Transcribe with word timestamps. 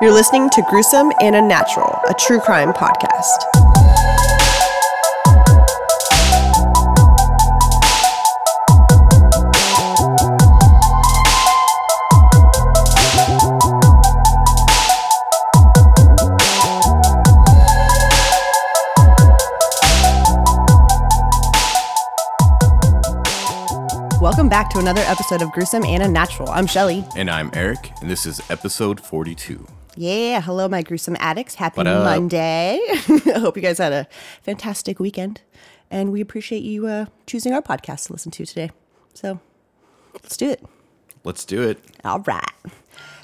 You're 0.00 0.12
listening 0.12 0.48
to 0.50 0.62
Gruesome 0.70 1.10
and 1.20 1.34
Unnatural, 1.34 1.98
a 2.08 2.14
true 2.14 2.38
crime 2.38 2.72
podcast. 2.72 3.26
Welcome 24.20 24.48
back 24.48 24.70
to 24.70 24.78
another 24.78 25.00
episode 25.06 25.42
of 25.42 25.50
Gruesome 25.50 25.84
and 25.84 26.04
Unnatural. 26.04 26.50
I'm 26.50 26.68
Shelly. 26.68 27.04
And 27.16 27.28
I'm 27.28 27.50
Eric, 27.52 27.90
and 28.00 28.08
this 28.08 28.26
is 28.26 28.40
episode 28.48 29.00
42. 29.00 29.66
Yeah, 30.00 30.40
hello, 30.40 30.68
my 30.68 30.82
gruesome 30.82 31.16
addicts. 31.18 31.56
Happy 31.56 31.82
Monday. 31.82 32.78
I 32.88 33.38
hope 33.40 33.56
you 33.56 33.62
guys 33.62 33.78
had 33.78 33.92
a 33.92 34.06
fantastic 34.42 35.00
weekend, 35.00 35.40
and 35.90 36.12
we 36.12 36.20
appreciate 36.20 36.62
you 36.62 36.86
uh, 36.86 37.06
choosing 37.26 37.52
our 37.52 37.60
podcast 37.60 38.06
to 38.06 38.12
listen 38.12 38.30
to 38.30 38.46
today. 38.46 38.70
So 39.14 39.40
let's 40.14 40.36
do 40.36 40.50
it. 40.50 40.64
Let's 41.24 41.44
do 41.44 41.68
it. 41.68 41.80
All 42.04 42.20
right. 42.20 42.48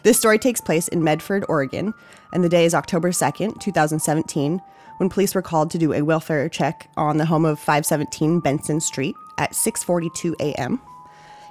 This 0.02 0.18
story 0.18 0.36
takes 0.36 0.60
place 0.60 0.88
in 0.88 1.04
Medford, 1.04 1.44
Oregon, 1.48 1.94
and 2.32 2.42
the 2.42 2.48
day 2.48 2.64
is 2.64 2.74
October 2.74 3.12
2nd, 3.12 3.60
2017, 3.60 4.60
when 4.96 5.08
police 5.08 5.32
were 5.32 5.42
called 5.42 5.70
to 5.70 5.78
do 5.78 5.92
a 5.92 6.02
welfare 6.02 6.48
check 6.48 6.90
on 6.96 7.18
the 7.18 7.26
home 7.26 7.44
of 7.44 7.60
517 7.60 8.40
Benson 8.40 8.80
Street 8.80 9.14
at 9.38 9.52
6:42 9.52 10.34
a.m. 10.40 10.80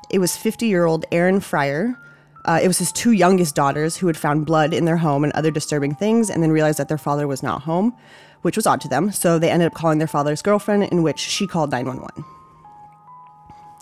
It 0.10 0.20
was 0.20 0.32
50-year-old 0.34 1.06
Aaron 1.14 1.40
Friar. 1.40 1.98
Uh, 2.46 2.60
it 2.62 2.68
was 2.68 2.78
his 2.78 2.92
two 2.92 3.12
youngest 3.12 3.56
daughters 3.56 3.98
who 3.98 4.08
had 4.08 4.18
found 4.18 4.46
blood 4.46 4.74
in 4.74 4.86
their 4.86 4.98
home 4.98 5.24
and 5.24 5.32
other 5.34 5.52
disturbing 5.52 5.96
things, 5.96 6.30
and 6.30 6.44
then 6.44 6.52
realized 6.52 6.78
that 6.80 6.90
their 6.90 6.98
father 6.98 7.28
was 7.28 7.42
not 7.42 7.62
home, 7.62 7.96
which 8.42 8.58
was 8.58 8.68
odd 8.68 8.82
to 8.82 8.88
them. 8.88 9.12
So 9.12 9.40
they 9.40 9.50
ended 9.50 9.68
up 9.68 9.74
calling 9.74 10.00
their 10.00 10.08
father's 10.08 10.42
girlfriend, 10.42 10.84
in 10.84 11.04
which 11.04 11.20
she 11.20 11.48
called 11.48 11.72
911. 11.72 12.26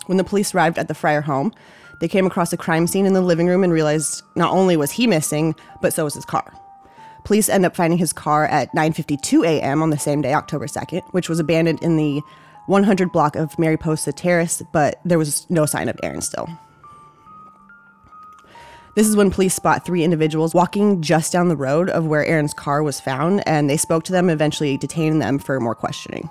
When 0.06 0.18
the 0.18 0.24
police 0.24 0.54
arrived 0.54 0.78
at 0.78 0.88
the 0.88 0.94
Friar 0.94 1.20
home, 1.22 1.52
they 2.00 2.08
came 2.08 2.26
across 2.26 2.52
a 2.52 2.56
crime 2.56 2.86
scene 2.86 3.06
in 3.06 3.12
the 3.12 3.20
living 3.20 3.46
room 3.46 3.62
and 3.62 3.72
realized 3.72 4.22
not 4.34 4.52
only 4.52 4.76
was 4.76 4.90
he 4.90 5.06
missing, 5.06 5.54
but 5.80 5.92
so 5.92 6.04
was 6.04 6.14
his 6.14 6.24
car. 6.24 6.52
Police 7.24 7.48
end 7.48 7.64
up 7.64 7.76
finding 7.76 7.98
his 7.98 8.12
car 8.12 8.46
at 8.46 8.72
9:52 8.74 9.46
a.m. 9.46 9.82
on 9.82 9.90
the 9.90 9.98
same 9.98 10.22
day, 10.22 10.34
October 10.34 10.66
2nd, 10.66 11.02
which 11.12 11.28
was 11.28 11.38
abandoned 11.38 11.80
in 11.82 11.96
the 11.96 12.20
100 12.66 13.12
block 13.12 13.36
of 13.36 13.56
Mariposa 13.58 14.12
Terrace, 14.12 14.62
but 14.72 15.00
there 15.04 15.18
was 15.18 15.48
no 15.50 15.66
sign 15.66 15.88
of 15.88 15.98
Aaron 16.02 16.20
still. 16.20 16.48
This 18.94 19.08
is 19.08 19.16
when 19.16 19.30
police 19.30 19.54
spot 19.54 19.86
three 19.86 20.04
individuals 20.04 20.54
walking 20.54 21.00
just 21.00 21.32
down 21.32 21.48
the 21.48 21.56
road 21.56 21.88
of 21.88 22.06
where 22.06 22.26
Aaron's 22.26 22.52
car 22.52 22.82
was 22.82 23.00
found, 23.00 23.42
and 23.48 23.70
they 23.70 23.78
spoke 23.78 24.04
to 24.04 24.12
them, 24.12 24.28
eventually 24.28 24.76
detaining 24.76 25.18
them 25.18 25.38
for 25.38 25.58
more 25.60 25.74
questioning. 25.74 26.28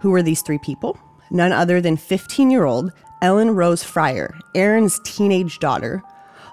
Who 0.00 0.10
were 0.10 0.22
these 0.22 0.40
three 0.40 0.56
people? 0.58 0.98
None 1.30 1.52
other 1.52 1.82
than 1.82 1.98
15 1.98 2.50
year 2.50 2.64
old 2.64 2.90
Ellen 3.20 3.50
Rose 3.50 3.82
Friar, 3.82 4.34
Aaron's 4.54 4.98
teenage 5.04 5.58
daughter, 5.58 6.02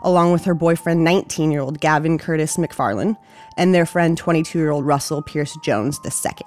along 0.02 0.34
with 0.34 0.44
her 0.44 0.54
boyfriend, 0.54 1.06
19 1.06 1.50
year 1.50 1.62
old 1.62 1.80
Gavin 1.80 2.18
Curtis 2.18 2.58
Macfarlane, 2.58 3.16
and 3.56 3.74
their 3.74 3.86
friend, 3.86 4.18
22 4.18 4.60
year 4.60 4.72
old 4.72 4.86
Russell 4.86 5.22
Pierce 5.22 5.58
Jones 5.64 5.98
II. 6.04 6.46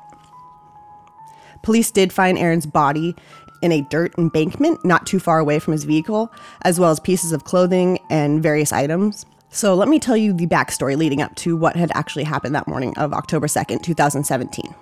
Police 1.63 1.91
did 1.91 2.13
find 2.13 2.37
Aaron's 2.37 2.67
body 2.67 3.17
in 3.65 3.73
a 3.73 3.81
dirt 3.81 4.15
embankment 4.19 4.85
not 4.85 5.07
too 5.07 5.19
far 5.19 5.39
away 5.39 5.59
from 5.59 5.73
his 5.73 5.85
vehicle, 5.85 6.31
as 6.63 6.79
well 6.79 6.91
as 6.91 7.01
pieces 7.01 7.33
of 7.33 7.45
clothing 7.45 7.99
and 8.11 8.43
various 8.43 8.73
items. 8.73 9.25
So 9.49 9.75
let 9.75 9.89
me 9.89 9.99
tell 9.99 10.17
you 10.17 10.33
the 10.33 10.47
backstory 10.47 10.97
leading 10.97 11.23
up 11.23 11.35
to 11.37 11.57
what 11.57 11.75
had 11.75 11.91
actually 11.95 12.25
happened 12.25 12.55
that 12.55 12.69
morning 12.69 12.97
of 12.99 13.13
October 13.13 13.47
2nd, 13.47 13.83
2017. 13.83 14.75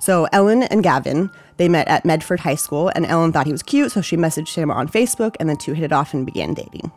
So 0.00 0.26
Ellen 0.32 0.62
and 0.64 0.82
Gavin, 0.82 1.30
they 1.58 1.68
met 1.68 1.86
at 1.88 2.04
Medford 2.04 2.40
High 2.40 2.54
School, 2.54 2.90
and 2.94 3.04
Ellen 3.06 3.32
thought 3.32 3.46
he 3.46 3.52
was 3.52 3.62
cute, 3.62 3.92
so 3.92 4.00
she 4.00 4.16
messaged 4.16 4.54
him 4.54 4.70
on 4.70 4.88
Facebook, 4.88 5.36
and 5.38 5.48
the 5.48 5.56
two 5.56 5.74
hit 5.74 5.84
it 5.84 5.92
off 5.92 6.14
and 6.14 6.24
began 6.24 6.54
dating. 6.54 6.90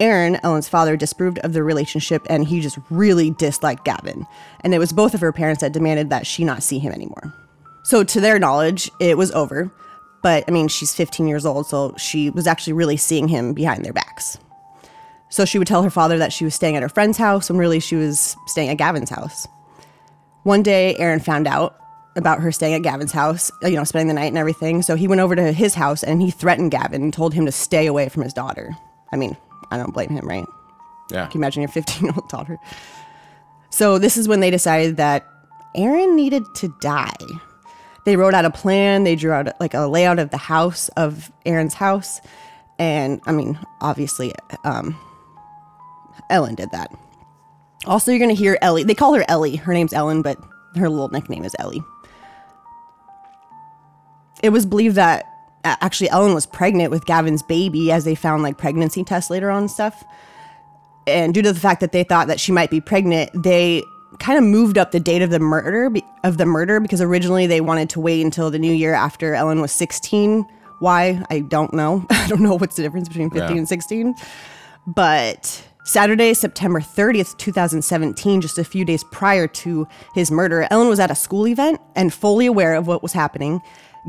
Aaron, 0.00 0.38
Ellen's 0.42 0.68
father, 0.68 0.96
disapproved 0.96 1.38
of 1.40 1.52
their 1.52 1.64
relationship, 1.64 2.26
and 2.28 2.46
he 2.46 2.60
just 2.60 2.78
really 2.90 3.30
disliked 3.30 3.84
Gavin. 3.84 4.26
And 4.60 4.74
it 4.74 4.78
was 4.78 4.92
both 4.92 5.14
of 5.14 5.20
her 5.20 5.32
parents 5.32 5.60
that 5.60 5.72
demanded 5.72 6.10
that 6.10 6.26
she 6.26 6.44
not 6.44 6.62
see 6.62 6.78
him 6.78 6.92
anymore. 6.92 7.32
So, 7.84 8.02
to 8.02 8.20
their 8.20 8.38
knowledge, 8.38 8.90
it 8.98 9.16
was 9.16 9.30
over. 9.32 9.70
But 10.24 10.44
I 10.48 10.52
mean, 10.52 10.68
she's 10.68 10.94
15 10.94 11.28
years 11.28 11.44
old, 11.44 11.66
so 11.66 11.94
she 11.98 12.30
was 12.30 12.46
actually 12.46 12.72
really 12.72 12.96
seeing 12.96 13.28
him 13.28 13.52
behind 13.52 13.84
their 13.84 13.92
backs. 13.92 14.38
So, 15.28 15.44
she 15.44 15.58
would 15.58 15.68
tell 15.68 15.82
her 15.82 15.90
father 15.90 16.16
that 16.16 16.32
she 16.32 16.46
was 16.46 16.54
staying 16.54 16.76
at 16.76 16.82
her 16.82 16.88
friend's 16.88 17.18
house 17.18 17.50
when 17.50 17.58
really 17.58 17.78
she 17.78 17.94
was 17.94 18.34
staying 18.46 18.70
at 18.70 18.78
Gavin's 18.78 19.10
house. 19.10 19.46
One 20.44 20.62
day, 20.62 20.96
Aaron 20.96 21.20
found 21.20 21.46
out 21.46 21.76
about 22.16 22.40
her 22.40 22.52
staying 22.52 22.72
at 22.72 22.82
Gavin's 22.82 23.12
house, 23.12 23.50
uh, 23.62 23.68
you 23.68 23.76
know, 23.76 23.84
spending 23.84 24.08
the 24.08 24.14
night 24.14 24.28
and 24.28 24.38
everything. 24.38 24.80
So, 24.80 24.94
he 24.94 25.06
went 25.06 25.20
over 25.20 25.36
to 25.36 25.52
his 25.52 25.74
house 25.74 26.02
and 26.02 26.22
he 26.22 26.30
threatened 26.30 26.70
Gavin 26.70 27.02
and 27.02 27.12
told 27.12 27.34
him 27.34 27.44
to 27.44 27.52
stay 27.52 27.86
away 27.86 28.08
from 28.08 28.22
his 28.22 28.32
daughter. 28.32 28.74
I 29.12 29.16
mean, 29.16 29.36
I 29.70 29.76
don't 29.76 29.92
blame 29.92 30.08
him, 30.08 30.26
right? 30.26 30.46
Yeah. 31.10 31.26
Can 31.26 31.40
you 31.40 31.40
imagine 31.40 31.60
your 31.60 31.70
15 31.70 32.02
year 32.02 32.14
old 32.16 32.30
daughter? 32.30 32.56
So 33.68 33.98
this 33.98 34.16
is 34.16 34.26
when 34.26 34.40
they 34.40 34.50
decided 34.50 34.96
that 34.96 35.26
Aaron 35.74 36.16
needed 36.16 36.44
to 36.56 36.74
die. 36.80 37.12
They 38.04 38.16
wrote 38.16 38.34
out 38.34 38.44
a 38.44 38.50
plan. 38.50 39.04
They 39.04 39.16
drew 39.16 39.32
out 39.32 39.48
like 39.60 39.74
a 39.74 39.86
layout 39.86 40.18
of 40.18 40.30
the 40.30 40.36
house 40.36 40.88
of 40.90 41.32
Aaron's 41.46 41.74
house, 41.74 42.20
and 42.78 43.20
I 43.26 43.32
mean, 43.32 43.58
obviously, 43.80 44.34
um, 44.64 44.98
Ellen 46.30 46.54
did 46.54 46.70
that. 46.72 46.92
Also, 47.86 48.10
you're 48.10 48.20
gonna 48.20 48.34
hear 48.34 48.58
Ellie. 48.60 48.84
They 48.84 48.94
call 48.94 49.14
her 49.14 49.24
Ellie. 49.28 49.56
Her 49.56 49.72
name's 49.72 49.92
Ellen, 49.92 50.22
but 50.22 50.38
her 50.76 50.88
little 50.88 51.08
nickname 51.08 51.44
is 51.44 51.54
Ellie. 51.58 51.82
It 54.42 54.50
was 54.50 54.66
believed 54.66 54.96
that 54.96 55.24
actually 55.64 56.10
Ellen 56.10 56.34
was 56.34 56.44
pregnant 56.44 56.90
with 56.90 57.06
Gavin's 57.06 57.42
baby, 57.42 57.90
as 57.90 58.04
they 58.04 58.14
found 58.14 58.42
like 58.42 58.58
pregnancy 58.58 59.02
tests 59.04 59.30
later 59.30 59.50
on 59.50 59.62
and 59.62 59.70
stuff 59.70 60.04
and 61.06 61.34
due 61.34 61.42
to 61.42 61.52
the 61.52 61.60
fact 61.60 61.80
that 61.80 61.92
they 61.92 62.04
thought 62.04 62.28
that 62.28 62.40
she 62.40 62.52
might 62.52 62.70
be 62.70 62.80
pregnant, 62.80 63.30
they 63.34 63.82
kind 64.18 64.38
of 64.38 64.44
moved 64.44 64.78
up 64.78 64.90
the 64.92 65.00
date 65.00 65.22
of 65.22 65.30
the 65.30 65.38
murder 65.40 65.90
of 66.22 66.38
the 66.38 66.46
murder 66.46 66.80
because 66.80 67.00
originally 67.00 67.46
they 67.46 67.60
wanted 67.60 67.90
to 67.90 68.00
wait 68.00 68.22
until 68.22 68.50
the 68.50 68.58
new 68.58 68.72
year 68.72 68.94
after 68.94 69.34
Ellen 69.34 69.60
was 69.60 69.72
16. 69.72 70.44
Why? 70.80 71.22
I 71.30 71.40
don't 71.40 71.72
know. 71.72 72.04
I 72.10 72.26
don't 72.28 72.40
know 72.40 72.54
what's 72.56 72.76
the 72.76 72.82
difference 72.82 73.08
between 73.08 73.30
15 73.30 73.50
Yeah. 73.50 73.56
and 73.58 73.68
16. 73.68 74.14
But 74.86 75.66
Saturday, 75.84 76.34
September 76.34 76.80
30th, 76.80 77.36
2017, 77.38 78.40
just 78.40 78.58
a 78.58 78.64
few 78.64 78.84
days 78.84 79.04
prior 79.04 79.46
to 79.48 79.86
his 80.14 80.30
murder, 80.30 80.66
Ellen 80.70 80.88
was 80.88 81.00
at 81.00 81.10
a 81.10 81.14
school 81.14 81.46
event 81.46 81.80
and 81.94 82.12
fully 82.12 82.46
aware 82.46 82.74
of 82.74 82.86
what 82.86 83.02
was 83.02 83.12
happening. 83.12 83.60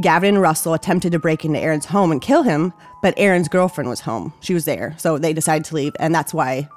Gavin 0.01 0.35
and 0.35 0.41
Russell 0.41 0.73
attempted 0.73 1.13
to 1.13 1.19
break 1.19 1.45
into 1.45 1.59
Aaron's 1.59 1.85
home 1.85 2.11
and 2.11 2.21
kill 2.21 2.43
him, 2.43 2.73
but 3.01 3.13
Aaron's 3.15 3.47
girlfriend 3.47 3.89
was 3.89 4.01
home. 4.01 4.33
She 4.41 4.53
was 4.53 4.65
there. 4.65 4.93
So 4.97 5.17
they 5.17 5.31
decided 5.31 5.63
to 5.65 5.75
leave, 5.75 5.93
and 5.99 6.13
that's 6.13 6.33
why 6.33 6.67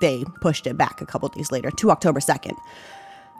they 0.00 0.24
pushed 0.40 0.66
it 0.66 0.76
back 0.76 1.00
a 1.00 1.06
couple 1.06 1.28
days 1.28 1.52
later 1.52 1.70
to 1.70 1.90
October 1.90 2.20
2nd. 2.20 2.56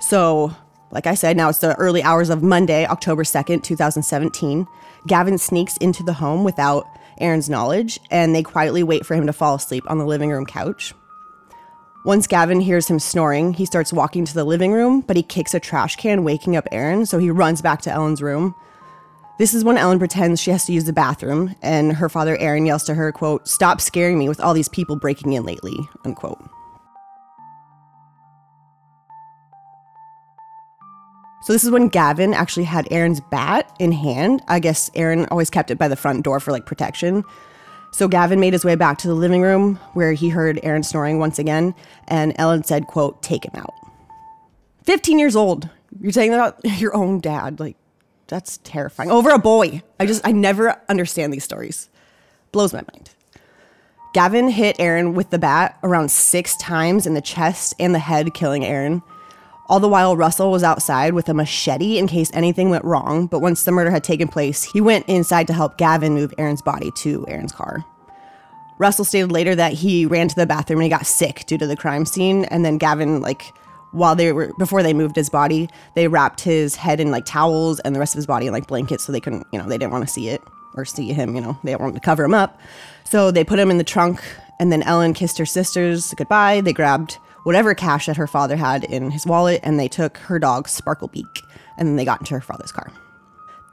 So, 0.00 0.54
like 0.90 1.06
I 1.06 1.14
said, 1.14 1.36
now 1.36 1.48
it's 1.48 1.58
the 1.58 1.74
early 1.76 2.02
hours 2.02 2.30
of 2.30 2.42
Monday, 2.42 2.86
October 2.86 3.24
2nd, 3.24 3.62
2017. 3.62 4.66
Gavin 5.06 5.38
sneaks 5.38 5.76
into 5.78 6.02
the 6.02 6.14
home 6.14 6.44
without 6.44 6.86
Aaron's 7.20 7.50
knowledge, 7.50 8.00
and 8.10 8.34
they 8.34 8.42
quietly 8.42 8.82
wait 8.82 9.06
for 9.06 9.14
him 9.14 9.26
to 9.26 9.32
fall 9.32 9.54
asleep 9.54 9.84
on 9.88 9.98
the 9.98 10.06
living 10.06 10.30
room 10.30 10.46
couch. 10.46 10.94
Once 12.04 12.26
Gavin 12.26 12.60
hears 12.60 12.88
him 12.88 12.98
snoring, 12.98 13.54
he 13.54 13.64
starts 13.64 13.92
walking 13.92 14.26
to 14.26 14.34
the 14.34 14.44
living 14.44 14.72
room, 14.72 15.00
but 15.00 15.16
he 15.16 15.22
kicks 15.22 15.54
a 15.54 15.60
trash 15.60 15.96
can, 15.96 16.22
waking 16.22 16.54
up 16.54 16.68
Aaron, 16.70 17.06
so 17.06 17.18
he 17.18 17.30
runs 17.30 17.62
back 17.62 17.80
to 17.82 17.90
Ellen's 17.90 18.20
room. 18.20 18.54
This 19.36 19.52
is 19.52 19.64
when 19.64 19.76
Ellen 19.76 19.98
pretends 19.98 20.40
she 20.40 20.52
has 20.52 20.64
to 20.66 20.72
use 20.72 20.84
the 20.84 20.92
bathroom, 20.92 21.56
and 21.60 21.92
her 21.92 22.08
father 22.08 22.36
Aaron 22.38 22.66
yells 22.66 22.84
to 22.84 22.94
her, 22.94 23.10
quote, 23.10 23.48
Stop 23.48 23.80
scaring 23.80 24.16
me 24.16 24.28
with 24.28 24.40
all 24.40 24.54
these 24.54 24.68
people 24.68 24.94
breaking 24.94 25.32
in 25.32 25.44
lately, 25.44 25.76
unquote. 26.04 26.38
So 31.42 31.52
this 31.52 31.64
is 31.64 31.70
when 31.70 31.88
Gavin 31.88 32.32
actually 32.32 32.64
had 32.64 32.88
Aaron's 32.90 33.20
bat 33.20 33.70
in 33.78 33.92
hand. 33.92 34.40
I 34.48 34.60
guess 34.60 34.90
Aaron 34.94 35.26
always 35.26 35.50
kept 35.50 35.70
it 35.70 35.78
by 35.78 35.88
the 35.88 35.96
front 35.96 36.24
door 36.24 36.40
for 36.40 36.52
like 36.52 36.64
protection. 36.64 37.22
So 37.92 38.08
Gavin 38.08 38.40
made 38.40 38.54
his 38.54 38.64
way 38.64 38.76
back 38.76 38.98
to 38.98 39.08
the 39.08 39.14
living 39.14 39.42
room 39.42 39.76
where 39.92 40.14
he 40.14 40.28
heard 40.28 40.58
Aaron 40.62 40.82
snoring 40.82 41.18
once 41.18 41.38
again, 41.38 41.74
and 42.08 42.32
Ellen 42.36 42.64
said, 42.64 42.86
quote, 42.86 43.22
take 43.22 43.44
him 43.44 43.52
out. 43.56 43.74
15 44.84 45.18
years 45.18 45.36
old. 45.36 45.68
You're 46.00 46.12
saying 46.12 46.30
that 46.30 46.36
about 46.36 46.64
your 46.80 46.96
own 46.96 47.20
dad. 47.20 47.60
Like, 47.60 47.76
that's 48.26 48.58
terrifying. 48.58 49.10
Over 49.10 49.30
a 49.30 49.38
boy. 49.38 49.82
I 50.00 50.06
just, 50.06 50.26
I 50.26 50.32
never 50.32 50.80
understand 50.88 51.32
these 51.32 51.44
stories. 51.44 51.88
Blows 52.52 52.72
my 52.72 52.82
mind. 52.92 53.10
Gavin 54.14 54.48
hit 54.48 54.76
Aaron 54.78 55.14
with 55.14 55.30
the 55.30 55.38
bat 55.38 55.76
around 55.82 56.10
six 56.10 56.56
times 56.56 57.06
in 57.06 57.14
the 57.14 57.20
chest 57.20 57.74
and 57.80 57.94
the 57.94 57.98
head, 57.98 58.32
killing 58.32 58.64
Aaron. 58.64 59.02
All 59.68 59.80
the 59.80 59.88
while, 59.88 60.16
Russell 60.16 60.52
was 60.52 60.62
outside 60.62 61.14
with 61.14 61.28
a 61.28 61.34
machete 61.34 61.98
in 61.98 62.06
case 62.06 62.30
anything 62.32 62.70
went 62.70 62.84
wrong. 62.84 63.26
But 63.26 63.40
once 63.40 63.64
the 63.64 63.72
murder 63.72 63.90
had 63.90 64.04
taken 64.04 64.28
place, 64.28 64.62
he 64.62 64.80
went 64.80 65.08
inside 65.08 65.46
to 65.48 65.52
help 65.52 65.78
Gavin 65.78 66.14
move 66.14 66.32
Aaron's 66.38 66.62
body 66.62 66.90
to 66.98 67.24
Aaron's 67.28 67.52
car. 67.52 67.84
Russell 68.78 69.04
stated 69.04 69.32
later 69.32 69.54
that 69.54 69.72
he 69.72 70.06
ran 70.06 70.28
to 70.28 70.34
the 70.34 70.46
bathroom 70.46 70.80
and 70.80 70.84
he 70.84 70.90
got 70.90 71.06
sick 71.06 71.44
due 71.46 71.58
to 71.58 71.66
the 71.66 71.76
crime 71.76 72.04
scene. 72.04 72.44
And 72.46 72.64
then 72.64 72.78
Gavin, 72.78 73.20
like, 73.20 73.52
while 73.94 74.14
they 74.14 74.32
were 74.32 74.52
before 74.58 74.82
they 74.82 74.92
moved 74.92 75.16
his 75.16 75.30
body, 75.30 75.68
they 75.94 76.08
wrapped 76.08 76.40
his 76.40 76.76
head 76.76 77.00
in 77.00 77.10
like 77.10 77.24
towels 77.24 77.80
and 77.80 77.94
the 77.94 78.00
rest 78.00 78.14
of 78.14 78.18
his 78.18 78.26
body 78.26 78.46
in 78.46 78.52
like 78.52 78.66
blankets 78.66 79.04
so 79.04 79.12
they 79.12 79.20
couldn't, 79.20 79.46
you 79.52 79.58
know, 79.58 79.68
they 79.68 79.78
didn't 79.78 79.92
want 79.92 80.06
to 80.06 80.12
see 80.12 80.28
it 80.28 80.42
or 80.74 80.84
see 80.84 81.12
him, 81.12 81.34
you 81.34 81.40
know, 81.40 81.56
they 81.62 81.76
wanted 81.76 81.94
to 81.94 82.00
cover 82.00 82.24
him 82.24 82.34
up. 82.34 82.58
So 83.04 83.30
they 83.30 83.44
put 83.44 83.58
him 83.58 83.70
in 83.70 83.78
the 83.78 83.84
trunk 83.84 84.22
and 84.58 84.72
then 84.72 84.82
Ellen 84.82 85.14
kissed 85.14 85.38
her 85.38 85.46
sisters 85.46 86.12
goodbye. 86.14 86.60
They 86.60 86.72
grabbed 86.72 87.14
whatever 87.44 87.74
cash 87.74 88.06
that 88.06 88.16
her 88.16 88.26
father 88.26 88.56
had 88.56 88.84
in 88.84 89.10
his 89.10 89.26
wallet 89.26 89.60
and 89.62 89.78
they 89.78 89.88
took 89.88 90.16
her 90.18 90.38
dog 90.38 90.66
Sparklebeak 90.66 91.42
and 91.78 91.88
then 91.88 91.96
they 91.96 92.04
got 92.04 92.20
into 92.20 92.34
her 92.34 92.40
father's 92.40 92.72
car. 92.72 92.92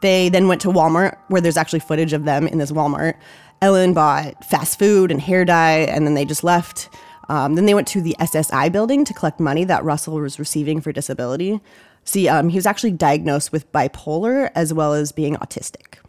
They 0.02 0.30
then 0.30 0.48
went 0.48 0.62
to 0.62 0.68
Walmart, 0.70 1.18
where 1.28 1.42
there's 1.42 1.58
actually 1.58 1.80
footage 1.80 2.12
of 2.12 2.26
them 2.26 2.48
in 2.48 2.58
this 2.58 2.72
Walmart. 2.72 3.16
Ellen 3.62 3.94
bought 3.94 4.44
fast 4.44 4.80
food 4.80 5.12
and 5.12 5.22
hair 5.22 5.46
dye, 5.46 5.82
and 5.82 6.06
then 6.06 6.16
they 6.16 6.26
just 6.26 6.44
left. 6.44 6.90
Um, 7.32 7.56
then 7.56 7.66
they 7.66 7.74
went 7.74 7.88
to 7.88 8.02
the 8.02 8.14
SSI 8.20 8.70
building 8.74 9.06
to 9.06 9.14
collect 9.14 9.40
money 9.40 9.64
that 9.64 9.86
Russell 9.86 10.16
was 10.16 10.38
receiving 10.38 10.82
for 10.82 10.92
disability. 10.92 11.62
See, 12.04 12.28
um, 12.28 12.50
he 12.50 12.58
was 12.58 12.66
actually 12.66 12.92
diagnosed 12.92 13.54
with 13.54 13.72
bipolar 13.72 14.52
as 14.54 14.74
well 14.74 14.94
as 14.94 15.14
being 15.14 15.36
autistic. 15.38 16.00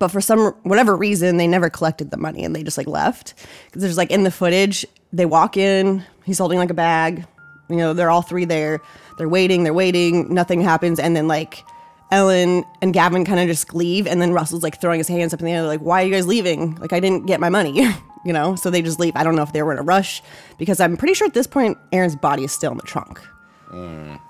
But 0.00 0.08
for 0.08 0.20
some 0.20 0.54
whatever 0.64 0.96
reason, 0.96 1.36
they 1.36 1.46
never 1.46 1.70
collected 1.70 2.10
the 2.10 2.16
money 2.16 2.44
and 2.44 2.52
they 2.52 2.64
just 2.64 2.76
like 2.76 2.88
left. 2.88 3.34
Because 3.66 3.82
there's 3.82 3.96
like 3.96 4.10
in 4.10 4.24
the 4.24 4.32
footage, 4.32 4.84
they 5.12 5.24
walk 5.24 5.56
in, 5.56 6.04
he's 6.24 6.38
holding 6.38 6.58
like 6.58 6.70
a 6.70 6.74
bag. 6.74 7.24
You 7.68 7.76
know, 7.76 7.92
they're 7.92 8.10
all 8.10 8.22
three 8.22 8.44
there. 8.44 8.80
They're 9.18 9.28
waiting, 9.28 9.62
they're 9.62 9.72
waiting, 9.72 10.34
nothing 10.34 10.62
happens, 10.62 10.98
and 10.98 11.14
then 11.14 11.28
like 11.28 11.62
Ellen 12.10 12.64
and 12.82 12.92
Gavin 12.92 13.24
kind 13.24 13.38
of 13.38 13.46
just 13.46 13.72
leave, 13.72 14.08
and 14.08 14.20
then 14.20 14.32
Russell's 14.32 14.64
like 14.64 14.80
throwing 14.80 14.98
his 14.98 15.06
hands 15.06 15.32
up 15.32 15.38
in 15.38 15.46
the 15.46 15.52
air, 15.52 15.62
like, 15.62 15.80
"Why 15.80 16.02
are 16.02 16.06
you 16.06 16.12
guys 16.12 16.26
leaving? 16.26 16.74
Like, 16.76 16.92
I 16.92 16.98
didn't 16.98 17.26
get 17.26 17.38
my 17.38 17.50
money." 17.50 17.86
you 18.24 18.32
know, 18.32 18.54
so 18.56 18.70
they 18.70 18.82
just 18.82 18.98
leave. 18.98 19.14
I 19.16 19.24
don't 19.24 19.36
know 19.36 19.42
if 19.42 19.52
they 19.52 19.62
were 19.62 19.72
in 19.72 19.78
a 19.78 19.82
rush 19.82 20.22
because 20.58 20.80
I'm 20.80 20.96
pretty 20.96 21.14
sure 21.14 21.26
at 21.26 21.34
this 21.34 21.46
point 21.46 21.78
Aaron's 21.92 22.16
body 22.16 22.44
is 22.44 22.52
still 22.52 22.72
in 22.72 22.76
the 22.76 22.82
trunk. 22.84 23.20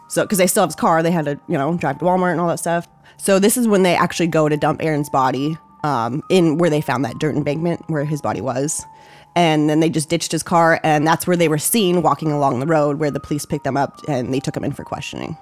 So, 0.08 0.22
because 0.24 0.38
they 0.38 0.46
still 0.46 0.62
have 0.62 0.70
his 0.70 0.76
car, 0.76 1.02
they 1.02 1.10
had 1.10 1.26
to, 1.26 1.38
you 1.48 1.58
know, 1.58 1.76
drive 1.76 1.98
to 1.98 2.04
Walmart 2.04 2.32
and 2.32 2.40
all 2.40 2.48
that 2.48 2.58
stuff. 2.58 2.88
So 3.18 3.38
this 3.38 3.56
is 3.56 3.68
when 3.68 3.82
they 3.82 3.94
actually 3.94 4.28
go 4.28 4.48
to 4.48 4.56
dump 4.56 4.82
Aaron's 4.82 5.10
body 5.10 5.56
um, 5.84 6.22
in 6.30 6.58
where 6.58 6.70
they 6.70 6.80
found 6.80 7.04
that 7.04 7.18
dirt 7.18 7.36
embankment 7.36 7.82
where 7.88 8.04
his 8.04 8.20
body 8.22 8.40
was. 8.40 8.84
And 9.36 9.68
then 9.70 9.80
they 9.80 9.90
just 9.90 10.08
ditched 10.08 10.32
his 10.32 10.42
car, 10.42 10.80
and 10.82 11.06
that's 11.06 11.26
where 11.26 11.36
they 11.36 11.48
were 11.48 11.58
seen 11.58 12.02
walking 12.02 12.32
along 12.32 12.58
the 12.58 12.66
road 12.66 12.98
where 12.98 13.10
the 13.10 13.20
police 13.20 13.46
picked 13.46 13.64
them 13.64 13.76
up 13.76 14.00
and 14.08 14.34
they 14.34 14.40
took 14.40 14.56
him 14.56 14.64
in 14.64 14.72
for 14.72 14.84
questioning. 14.84 15.36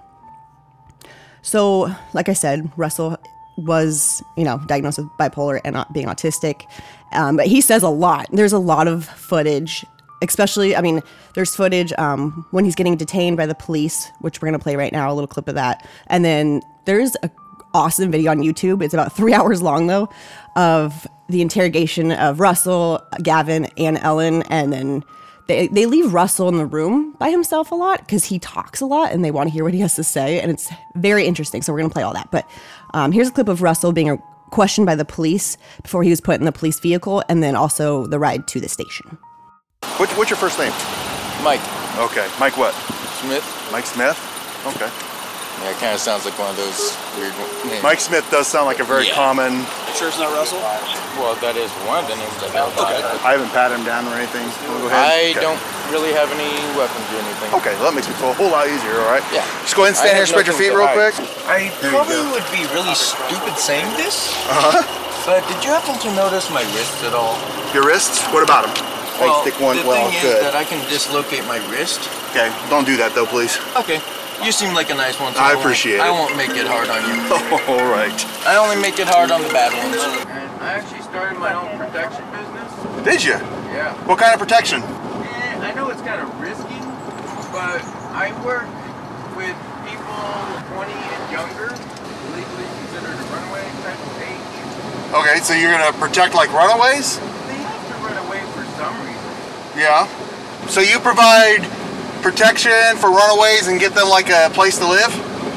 So, 1.41 1.95
like 2.13 2.29
I 2.29 2.35
said, 2.35 2.71
Russell 2.77 3.17
was, 3.57 4.23
you 4.37 4.45
know, 4.45 4.59
diagnosed 4.67 4.99
with 4.99 5.09
bipolar 5.19 5.61
and 5.65 5.75
not 5.75 5.93
being 5.93 6.07
autistic. 6.07 6.67
Um, 7.13 7.37
but 7.37 7.47
he 7.47 7.61
says 7.61 7.83
a 7.83 7.89
lot. 7.89 8.27
There's 8.33 8.53
a 8.53 8.59
lot 8.59 8.89
of 8.89 9.05
footage, 9.05 9.85
especially, 10.23 10.77
I 10.77 10.81
mean, 10.81 11.03
there's 11.35 11.55
footage 11.55 11.93
um, 11.99 12.47
when 12.51 12.65
he's 12.65 12.75
getting 12.75 12.97
detained 12.97 13.37
by 13.37 13.47
the 13.47 13.55
police, 13.55 14.11
which 14.21 14.41
we're 14.41 14.49
going 14.49 14.59
to 14.59 14.63
play 14.63 14.77
right 14.77 14.93
now, 14.93 15.11
a 15.11 15.15
little 15.15 15.29
clip 15.29 15.49
of 15.49 15.55
that. 15.55 15.87
And 16.09 16.25
then 16.25 16.63
there's 16.85 17.17
a 17.23 17.31
awesome 17.75 18.11
video 18.11 18.31
on 18.31 18.39
YouTube. 18.39 18.83
It's 18.83 18.95
about 18.95 19.13
three 19.13 19.35
hours 19.35 19.63
long, 19.63 19.87
though, 19.87 20.09
of 20.57 21.07
the 21.29 21.43
interrogation 21.43 22.13
of 22.13 22.41
Russell, 22.41 23.07
Gavin, 23.23 23.67
and 23.77 23.99
Ellen. 23.99 24.43
And 24.45 24.73
then 24.73 25.05
they, 25.47 25.69
they 25.69 25.87
leave 25.87 26.13
Russell 26.13 26.49
in 26.49 26.57
the 26.57 26.67
room 26.67 27.13
by 27.19 27.31
himself 27.31 27.71
a 27.71 27.75
lot 27.75 28.01
because 28.01 28.25
he 28.25 28.39
talks 28.39 28.81
a 28.81 28.87
lot 28.87 29.13
and 29.13 29.25
they 29.25 29.31
want 29.31 29.49
to 29.49 29.53
hear 29.53 29.65
what 29.65 29.75
he 29.75 29.81
has 29.81 29.95
to 29.97 30.05
say. 30.05 30.41
And 30.41 30.51
it's 30.51 30.71
very 30.95 31.27
interesting. 31.27 31.63
So 31.63 31.73
we're 31.73 31.81
going 31.81 31.91
to 31.91 31.95
play 31.95 32.03
all 32.03 32.15
that. 32.15 32.31
But 32.31 32.49
um, 32.95 33.13
here's 33.13 33.29
a 33.29 33.33
clip 33.33 33.49
of 33.49 33.63
Russell 33.63 33.93
being 33.93 34.21
questioned 34.51 34.87
by 34.87 34.95
the 34.95 35.05
police 35.05 35.57
before 35.83 36.03
he 36.03 36.11
was 36.11 36.21
put 36.21 36.39
in 36.39 36.45
the 36.45 36.53
police 36.53 36.81
vehicle 36.81 37.23
and 37.29 37.43
then 37.43 37.57
also 37.57 38.07
the 38.07 38.19
ride 38.19 38.47
to 38.49 38.61
the 38.61 38.69
station. 38.69 39.19
What, 39.99 40.11
what's 40.19 40.31
your 40.31 40.37
first 40.37 40.59
name? 40.59 40.73
Mike 41.43 41.61
Okay. 41.99 42.29
Mike 42.39 42.59
what? 42.59 42.75
Smith. 43.23 43.69
Mike 43.73 43.87
Smith? 43.87 44.19
Okay. 44.67 45.16
Yeah, 45.63 45.71
it 45.73 45.79
kind 45.81 45.95
of 45.95 46.01
sounds 46.01 46.25
like 46.25 46.39
one 46.39 46.51
of 46.51 46.57
those 46.57 46.93
weird 47.17 47.33
names. 47.65 47.83
Mike 47.83 48.01
Smith 48.01 48.29
does 48.31 48.47
sound 48.47 48.67
like 48.67 48.79
a 48.79 48.85
very 48.85 49.09
Yeah. 49.09 49.15
common. 49.15 49.65
Sure 49.97 50.09
it's 50.09 50.19
not 50.19 50.31
Russell? 50.37 50.61
Well, 51.17 51.35
that 51.41 51.57
is 51.57 51.71
one 51.89 52.05
of 52.05 52.09
the 52.09 52.17
names 52.17 52.37
I 52.45 52.53
know 52.53 52.69
about. 52.69 52.93
I 53.25 53.33
haven't 53.33 53.49
patted 53.57 53.81
him 53.81 53.85
down 53.89 54.05
or 54.07 54.15
anything. 54.21 54.45
Wanna 54.69 54.81
go 54.81 54.87
ahead? 54.93 55.01
I 55.01 55.31
Okay. 55.33 55.41
don't 55.41 55.59
really 55.91 56.13
have 56.13 56.29
any 56.37 56.53
weapons 56.77 57.09
or 57.09 57.19
anything. 57.25 57.51
Okay, 57.57 57.73
well, 57.81 57.89
that 57.89 57.95
makes 57.97 58.07
me 58.07 58.13
feel 58.21 58.31
a 58.31 58.35
whole 58.37 58.53
lot 58.53 58.69
easier, 58.69 59.01
all 59.01 59.09
right? 59.11 59.25
Yeah. 59.33 59.41
Just 59.65 59.75
go 59.75 59.83
ahead 59.89 59.97
and 59.97 59.97
stand 59.97 60.17
here 60.17 60.27
spread 60.27 60.47
your 60.47 60.55
feet 60.61 60.75
real 60.77 60.89
quick. 60.93 61.15
I 61.49 61.73
you 61.73 61.89
probably 61.89 62.21
would 62.37 62.45
be 62.53 62.69
really 62.77 62.95
stupid 62.95 63.57
saying 63.57 63.89
this, 63.97 64.29
Uh-huh. 64.53 64.83
but 65.25 65.41
did 65.49 65.65
you 65.65 65.71
happen 65.73 65.97
to 65.99 66.11
notice 66.13 66.51
my 66.51 66.63
wrists 66.77 67.01
at 67.03 67.15
all? 67.15 67.39
Your 67.73 67.85
wrists? 67.89 68.21
What 68.29 68.43
about 68.45 68.69
them? 68.69 68.85
Well, 69.19 69.41
stick 69.41 69.59
one. 69.59 69.81
the 69.81 69.89
well, 69.89 69.97
thing 70.11 70.21
good. 70.21 70.37
is 70.37 70.43
that 70.45 70.55
I 70.55 70.65
can 70.65 70.79
dislocate 70.93 71.47
my 71.49 71.57
wrist. 71.73 72.01
Okay, 72.37 72.53
don't 72.69 72.85
do 72.85 72.99
that 72.99 73.15
though, 73.15 73.25
please. 73.25 73.57
Okay. 73.75 74.03
You 74.45 74.53
seem 74.53 74.75
like 74.75 74.91
a 74.91 74.95
nice 74.95 75.19
one. 75.19 75.35
So 75.35 75.41
I 75.41 75.53
appreciate 75.55 76.01
I 76.01 76.09
it. 76.09 76.11
I 76.11 76.11
won't 76.11 76.37
make 76.37 76.51
it 76.51 76.67
hard 76.67 76.89
on 76.89 77.01
you. 77.09 77.17
all 77.73 77.91
right. 77.91 78.15
I 78.47 78.57
only 78.57 78.77
make 78.81 78.99
it 78.99 79.09
hard 79.09 79.31
on 79.31 79.43
the 79.43 79.49
bad 79.49 79.73
ones. 79.73 79.97
And 80.29 80.51
I 80.63 80.79
actually 80.79 81.03
started 81.03 81.39
my 81.39 81.53
own 81.53 81.77
protection 81.79 82.23
business. 82.31 82.71
Did 83.05 83.25
you? 83.25 83.39
Yeah. 83.73 83.95
What 84.07 84.19
kind 84.19 84.33
of 84.35 84.39
protection? 84.39 84.83
Eh, 84.83 85.67
I 85.67 85.73
know 85.75 85.89
it's 85.91 86.03
kind 86.03 86.21
of 86.21 86.29
risky, 86.41 86.79
but 87.51 87.83
I 88.15 88.31
work 88.45 88.69
with 89.35 89.57
people 89.89 90.21
20 90.73 90.93
and 90.93 91.25
younger, 91.33 91.69
legally 92.37 92.69
considered 92.87 93.17
a 93.17 93.27
runaway 93.33 93.65
type 93.83 93.99
of 93.99 94.15
age. 94.21 95.13
Okay, 95.17 95.37
so 95.43 95.55
you're 95.55 95.73
gonna 95.73 95.93
protect 95.99 96.35
like 96.35 96.53
runaways? 96.53 97.19
They 97.19 97.59
have 97.67 97.83
to 97.89 97.95
run 98.05 98.17
away 98.29 98.41
for 98.55 98.65
some 98.77 98.95
reason. 99.03 99.33
Yeah. 99.75 100.07
So 100.69 100.81
you 100.81 100.99
provide 101.01 101.63
protection 102.31 102.97
for 102.97 103.11
runaways 103.11 103.69
and 103.69 103.79
get 103.79 103.95
them 103.95 104.09
like 104.09 104.29
a 104.29 104.51
place 104.53 104.79
to 104.79 104.87
live? 104.89 105.11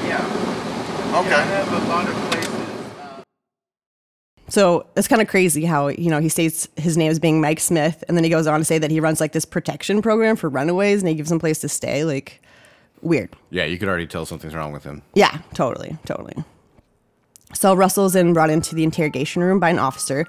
Yeah. 0.06 0.19
Yeah, 0.19 1.16
I 1.16 1.19
Okay. 1.19 1.30
have 1.30 1.74
a 1.74 1.88
lot 1.89 2.07
of. 2.07 2.16
Uh, 2.16 3.24
So 4.50 4.86
it's 4.95 5.07
kind 5.07 5.21
of 5.21 5.27
crazy 5.27 5.66
how, 5.66 5.88
you 5.88 6.10
know, 6.12 6.19
he 6.19 6.30
states 6.30 6.68
his 6.75 6.95
name 6.98 7.10
as 7.12 7.18
being 7.19 7.42
Mike 7.42 7.60
Smith, 7.60 8.04
and 8.07 8.16
then 8.16 8.24
he 8.24 8.30
goes 8.30 8.45
on 8.48 8.60
to 8.60 8.66
say 8.66 8.77
that 8.77 8.92
he 8.92 9.00
runs 9.00 9.19
like 9.19 9.31
this 9.31 9.45
protection 9.45 10.01
program 10.04 10.36
for 10.36 10.48
runaways 10.50 11.01
and 11.01 11.10
he 11.10 11.16
gives 11.16 11.30
them 11.30 11.39
place 11.39 11.60
to 11.62 11.69
stay. 11.69 12.04
Like, 12.04 12.39
weird. 13.01 13.36
Yeah, 13.50 13.66
you 13.66 13.77
could 13.80 13.88
already 13.88 14.07
tell 14.07 14.25
something's 14.27 14.54
wrong 14.56 14.71
with 14.71 14.83
him. 14.83 15.01
Yeah, 15.16 15.39
totally, 15.56 15.98
totally. 16.06 16.36
So 17.54 17.74
Russell's 17.74 18.13
then 18.13 18.33
brought 18.33 18.50
into 18.51 18.75
the 18.75 18.83
interrogation 18.83 19.44
room 19.44 19.59
by 19.59 19.69
an 19.71 19.80
officer. 19.80 20.26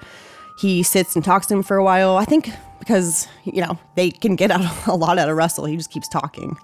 He 0.58 0.82
sits 0.82 1.16
and 1.16 1.24
talks 1.24 1.46
to 1.48 1.54
him 1.54 1.62
for 1.62 1.76
a 1.76 1.84
while. 1.84 2.16
I 2.16 2.24
think 2.24 2.50
because 2.90 3.28
you 3.44 3.62
know 3.62 3.78
they 3.94 4.10
can 4.10 4.34
get 4.34 4.50
out 4.50 4.66
a 4.88 4.94
lot 4.96 5.16
out 5.18 5.28
of 5.28 5.36
Russell. 5.36 5.64
He 5.66 5.76
just 5.76 5.90
keeps 5.92 6.08
talking. 6.08 6.56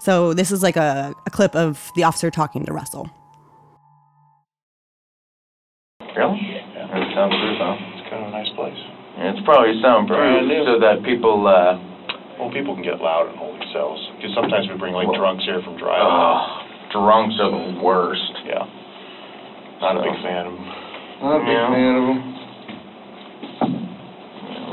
So 0.00 0.32
this 0.32 0.50
is 0.50 0.62
like 0.62 0.76
a, 0.76 1.12
a 1.26 1.30
clip 1.30 1.54
of 1.54 1.90
the 1.94 2.04
officer 2.04 2.30
talking 2.30 2.64
to 2.64 2.72
Russell. 2.72 3.08
Really? 6.16 6.40
Yeah. 6.40 6.88
That 6.88 7.04
soundproof, 7.14 7.56
huh? 7.58 7.76
It's 7.96 8.04
kind 8.10 8.22
of 8.24 8.28
a 8.28 8.34
nice 8.36 8.50
place. 8.56 8.76
Yeah, 9.18 9.32
it's 9.32 9.44
probably 9.44 9.76
soundproof 9.82 10.18
Brand 10.18 10.50
so 10.66 10.78
that 10.80 11.02
people, 11.04 11.46
uh, 11.46 11.78
Well, 12.38 12.50
people 12.52 12.74
can 12.74 12.82
get 12.84 13.00
loud 13.00 13.30
in 13.30 13.36
holding 13.38 13.62
cells 13.72 13.98
because 14.16 14.32
sometimes 14.34 14.68
we 14.68 14.76
bring 14.76 14.92
like 14.94 15.08
Well- 15.08 15.18
drunks 15.20 15.44
here 15.44 15.60
from 15.64 15.76
driving. 15.76 16.04
oh, 16.06 16.38
drunks 16.92 17.36
are 17.40 17.50
the 17.50 17.80
worst. 17.80 18.32
yeah. 18.44 18.64
Not 19.80 19.96
a 19.98 20.02
big 20.04 20.16
fan 20.22 20.46
of 20.48 20.52
them. 20.54 20.66
Not 21.22 21.36
a 21.36 21.44
big 21.44 21.48
Yeah. 21.54 21.68
fan 21.72 21.94
of 21.96 22.04
'em. 22.10 22.18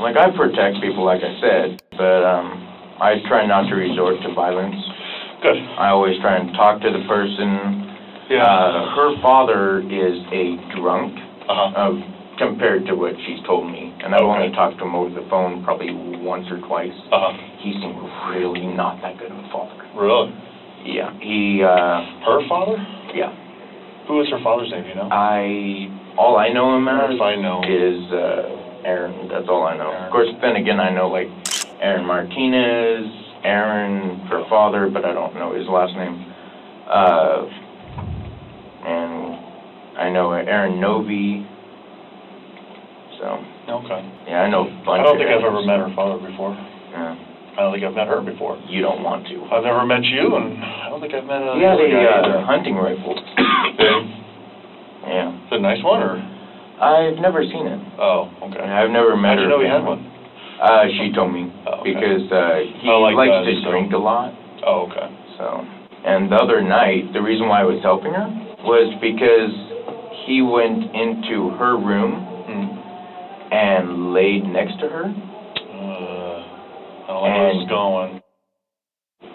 Like, 0.02 0.16
I 0.18 0.34
protect 0.34 0.82
people, 0.82 1.04
like 1.06 1.22
I 1.22 1.32
said, 1.40 1.78
but, 1.96 2.26
um, 2.26 2.58
I 3.00 3.22
try 3.28 3.46
not 3.46 3.68
to 3.70 3.74
resort 3.78 4.18
to 4.26 4.34
violence. 4.34 4.74
Good. 5.42 5.56
I 5.78 5.88
always 5.94 6.18
try 6.20 6.38
and 6.38 6.50
talk 6.54 6.82
to 6.82 6.90
the 6.90 7.06
person. 7.06 7.86
Uh, 8.32 8.94
her 8.96 9.14
father 9.22 9.78
is 9.86 10.18
a 10.32 10.56
drunk, 10.74 11.14
Uh-huh. 11.48 11.70
uh, 11.76 11.94
compared 12.38 12.86
to 12.86 12.94
what 12.94 13.14
she's 13.26 13.38
told 13.46 13.70
me. 13.70 13.92
And 14.02 14.14
I've 14.14 14.22
only 14.22 14.46
Okay. 14.48 14.54
talked 14.56 14.78
to 14.78 14.84
him 14.84 14.94
over 14.94 15.10
the 15.10 15.22
phone 15.28 15.62
probably 15.62 15.92
once 15.92 16.50
or 16.50 16.58
twice. 16.58 16.94
Uh-huh. 17.12 17.32
He 17.58 17.72
seemed 17.80 17.98
really 18.30 18.66
not 18.66 19.00
that 19.02 19.18
good 19.18 19.30
of 19.30 19.38
a 19.38 19.48
father. 19.52 19.74
Really? 19.94 20.32
Yeah, 20.84 21.10
he, 21.20 21.62
uh, 21.62 22.02
Her 22.26 22.40
father? 22.48 22.78
yeah. 23.14 23.30
Who 24.08 24.20
is 24.20 24.28
her 24.30 24.40
father's 24.42 24.70
name, 24.72 24.86
you 24.88 24.94
know? 24.94 25.08
I, 25.12 25.88
all 26.16 26.36
I 26.38 26.48
know 26.48 26.74
him 26.76 26.88
as 26.88 27.14
If 27.14 27.20
I 27.20 27.36
know. 27.36 27.62
is, 27.62 28.10
uh, 28.10 28.71
Aaron, 28.84 29.28
that's 29.28 29.48
all 29.48 29.64
I 29.64 29.76
know. 29.76 29.92
Of 29.92 30.10
course, 30.12 30.28
then 30.42 30.56
again, 30.56 30.80
I 30.80 30.90
know 30.90 31.08
like 31.08 31.28
Aaron 31.80 32.04
Martinez, 32.06 33.06
Aaron, 33.44 34.20
her 34.26 34.44
father, 34.48 34.88
but 34.92 35.04
I 35.04 35.12
don't 35.12 35.34
know 35.34 35.54
his 35.54 35.66
last 35.68 35.94
name. 35.94 36.26
Uh, 36.88 37.46
and 38.86 39.98
I 39.98 40.10
know 40.10 40.32
Aaron 40.32 40.80
Novi. 40.80 41.46
So, 43.18 43.38
Okay. 43.68 44.02
yeah, 44.26 44.42
I 44.42 44.50
know 44.50 44.66
a 44.66 44.70
bunch 44.84 45.00
I 45.00 45.02
don't 45.06 45.14
of 45.14 45.18
think 45.22 45.30
I've 45.30 45.44
ever 45.46 45.62
Aarons. 45.62 45.66
met 45.66 45.78
her 45.78 45.92
father 45.94 46.18
before. 46.26 46.54
Yeah. 46.90 47.14
I 47.52 47.56
don't 47.62 47.72
think 47.72 47.84
I've 47.84 47.94
met 47.94 48.08
her 48.08 48.20
before. 48.20 48.58
You 48.66 48.80
don't 48.82 49.02
want 49.04 49.26
to. 49.28 49.36
I've 49.52 49.62
never 49.62 49.84
met 49.86 50.02
you, 50.04 50.34
and 50.36 50.58
I 50.58 50.88
don't 50.88 51.00
think 51.00 51.14
I've 51.14 51.24
met 51.28 51.42
a. 51.42 51.54
He 51.54 51.62
had 51.62 51.78
guy 51.78 52.18
uh, 52.18 52.44
hunting 52.46 52.74
rifle. 52.76 53.14
Yeah. 55.02 55.34
Is 55.34 55.52
it 55.52 55.58
a 55.58 55.60
nice 55.60 55.82
one, 55.82 56.00
or? 56.00 56.14
I've 56.82 57.18
never 57.22 57.42
seen 57.46 57.66
it. 57.70 57.78
Oh, 57.98 58.26
okay. 58.50 58.58
I've 58.58 58.90
never 58.90 59.14
met 59.16 59.38
How'd 59.38 59.38
her. 59.38 59.42
you 59.44 59.48
know 59.48 59.62
he 59.62 59.70
had 59.70 59.84
one? 59.86 60.02
Uh, 60.60 60.84
she 60.98 61.12
told 61.14 61.32
me 61.32 61.46
Oh, 61.66 61.80
okay. 61.80 61.94
because 61.94 62.26
uh, 62.30 62.58
he 62.82 62.90
I 62.90 62.98
like 62.98 63.14
likes 63.16 63.30
that, 63.30 63.46
to 63.46 63.54
so- 63.62 63.70
drink 63.70 63.92
a 63.94 63.98
lot. 64.02 64.34
Oh, 64.66 64.90
okay. 64.90 65.06
So, 65.38 65.62
and 66.04 66.30
the 66.30 66.36
other 66.36 66.60
night, 66.60 67.12
the 67.14 67.22
reason 67.22 67.48
why 67.48 67.60
I 67.62 67.64
was 67.64 67.78
helping 67.82 68.12
her 68.14 68.26
was 68.66 68.90
because 69.00 69.54
he 70.26 70.42
went 70.42 70.90
into 70.94 71.50
her 71.58 71.78
room 71.78 72.26
Hmm. 72.46 72.66
and 73.54 74.12
laid 74.12 74.44
next 74.44 74.78
to 74.82 74.88
her. 74.90 75.04
Uh, 75.06 76.38
I 76.42 77.06
don't 77.06 77.22
like 77.22 77.30
where 77.30 77.46
this 77.46 77.56
is 77.56 77.60
And- 77.62 77.70
going. 77.70 78.12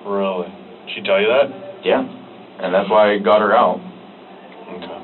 Really? 0.06 0.48
She 0.96 1.02
tell 1.04 1.20
you 1.20 1.28
that? 1.28 1.84
Yeah, 1.84 2.00
and 2.04 2.74
that's 2.74 2.90
why 2.90 3.12
I 3.12 3.18
got 3.20 3.42
her 3.42 3.52
out. 3.56 3.80
Okay. 4.72 5.00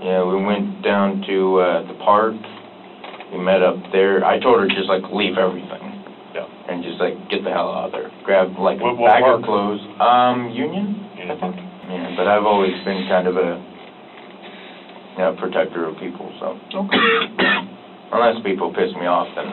Yeah, 0.00 0.22
we 0.24 0.42
went 0.42 0.82
down 0.82 1.22
to 1.26 1.58
uh, 1.58 1.80
the 1.88 1.94
park. 2.04 2.34
We 3.32 3.38
met 3.38 3.62
up 3.62 3.74
there. 3.92 4.24
I 4.24 4.38
told 4.38 4.60
her 4.60 4.66
just 4.66 4.88
like 4.88 5.02
leave 5.12 5.36
everything 5.36 6.02
Yeah. 6.34 6.46
and 6.68 6.82
just 6.82 7.00
like 7.00 7.14
get 7.28 7.42
the 7.44 7.50
hell 7.50 7.68
out 7.70 7.86
of 7.86 7.92
there. 7.92 8.10
Grab 8.24 8.56
like 8.58 8.80
a 8.80 8.84
What- 8.84 8.96
what 8.96 9.06
bag 9.10 9.22
park? 9.22 9.38
of 9.40 9.44
clothes. 9.44 9.80
Um, 10.00 10.50
Union, 10.50 11.04
I 11.18 11.22
Yeah. 11.24 11.34
think. 11.34 11.56
Yeah, 11.90 12.14
but 12.16 12.28
I've 12.28 12.46
always 12.46 12.74
been 12.84 13.06
kind 13.08 13.26
of 13.26 13.36
a 13.36 13.58
you 15.16 15.24
know, 15.24 15.32
protector 15.32 15.84
of 15.86 15.98
people, 15.98 16.30
so. 16.38 16.56
Okay. 16.72 16.98
Unless 18.12 18.40
people 18.44 18.70
piss 18.72 18.94
me 18.94 19.06
off, 19.06 19.26
then 19.34 19.50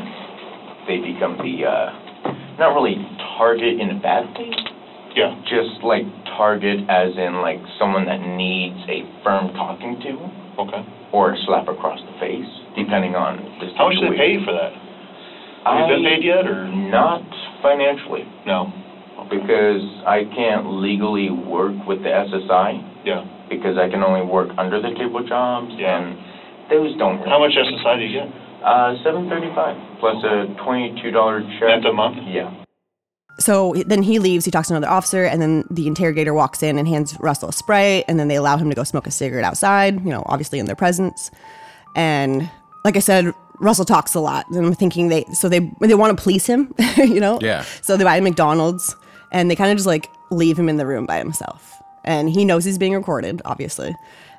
they 0.87 0.97
become 0.99 1.37
the, 1.41 1.65
uh, 1.65 1.91
not 2.59 2.75
really 2.75 3.01
target 3.37 3.79
in 3.79 3.89
a 3.89 3.95
bad 3.95 4.37
way, 4.37 4.51
Yeah. 5.15 5.31
just 5.47 5.81
like 5.83 6.03
target 6.37 6.83
as 6.89 7.15
in 7.15 7.39
like 7.41 7.59
someone 7.79 8.05
that 8.05 8.19
needs 8.19 8.77
a 8.91 9.07
firm 9.23 9.53
talking 9.55 9.95
to 10.03 10.11
Okay. 10.61 10.83
or 11.11 11.31
a 11.33 11.37
slap 11.47 11.67
across 11.67 11.99
the 12.03 12.15
face, 12.19 12.47
depending 12.75 13.15
on 13.15 13.37
the 13.59 13.71
situation. 13.71 13.75
How 13.77 13.87
much 13.87 13.95
do 13.99 14.09
they 14.11 14.17
pay 14.17 14.31
you 14.35 14.43
for 14.45 14.51
that? 14.53 14.71
Have 15.65 15.89
you 15.89 15.95
been 15.97 16.03
paid 16.05 16.23
yet, 16.23 16.45
or? 16.45 16.67
Not 16.69 17.23
financially, 17.63 18.23
No. 18.45 18.71
because 19.31 19.81
I 20.05 20.25
can't 20.35 20.77
legally 20.79 21.31
work 21.31 21.73
with 21.87 22.03
the 22.03 22.09
SSI, 22.13 22.79
Yeah. 23.03 23.23
because 23.49 23.77
I 23.77 23.89
can 23.89 24.03
only 24.03 24.21
work 24.21 24.49
under 24.57 24.79
the 24.79 24.91
table 24.93 25.23
jobs, 25.23 25.73
Yeah. 25.75 25.97
and 25.97 26.17
those 26.69 26.95
don't. 26.97 27.25
How 27.27 27.39
much 27.39 27.55
SSI 27.57 27.97
do 27.97 28.03
you 28.03 28.13
get? 28.19 28.29
Uh, 28.63 28.95
seven 29.03 29.27
thirty-five, 29.29 29.75
plus 29.99 30.23
a 30.23 30.45
twenty-two 30.63 31.11
dollar 31.11 31.41
check. 31.59 31.67
Net 31.81 31.85
a 31.85 31.93
month? 31.93 32.17
Yeah. 32.27 32.49
So 33.37 33.73
then 33.85 34.01
he 34.01 34.19
leaves, 34.19 34.45
he 34.45 34.51
talks 34.51 34.69
to 34.69 34.75
another 34.75 34.91
officer, 34.91 35.25
and 35.25 35.41
then 35.41 35.65
the 35.69 35.87
interrogator 35.87 36.33
walks 36.33 36.63
in 36.63 36.77
and 36.77 36.87
hands 36.87 37.17
Russell 37.19 37.49
a 37.49 37.53
spray, 37.53 38.03
and 38.07 38.17
then 38.17 38.27
they 38.27 38.35
allow 38.35 38.57
him 38.57 38.69
to 38.69 38.75
go 38.75 38.83
smoke 38.83 39.07
a 39.07 39.11
cigarette 39.11 39.43
outside, 39.43 40.03
you 40.05 40.09
know, 40.09 40.23
obviously 40.27 40.59
in 40.59 40.65
their 40.65 40.75
presence. 40.75 41.31
And 41.95 42.49
like 42.85 42.95
I 42.95 42.99
said, 42.99 43.33
Russell 43.59 43.85
talks 43.85 44.15
a 44.15 44.19
lot, 44.19 44.47
and 44.49 44.65
I'm 44.65 44.73
thinking 44.73 45.09
they, 45.09 45.25
so 45.33 45.49
they, 45.49 45.59
they 45.81 45.95
want 45.95 46.17
to 46.17 46.23
please 46.23 46.45
him, 46.45 46.73
you 46.97 47.19
know? 47.19 47.39
Yeah. 47.41 47.63
So 47.81 47.97
they 47.97 48.03
buy 48.05 48.17
him 48.17 48.23
McDonald's, 48.23 48.95
and 49.31 49.51
they 49.51 49.55
kind 49.55 49.71
of 49.71 49.77
just 49.77 49.87
like 49.87 50.09
leave 50.31 50.57
him 50.57 50.69
in 50.69 50.77
the 50.77 50.85
room 50.85 51.05
by 51.05 51.17
himself. 51.17 51.73
And 52.05 52.29
he 52.29 52.45
knows 52.45 52.63
he's 52.63 52.77
being 52.77 52.93
recorded, 52.93 53.41
obviously. 53.43 53.95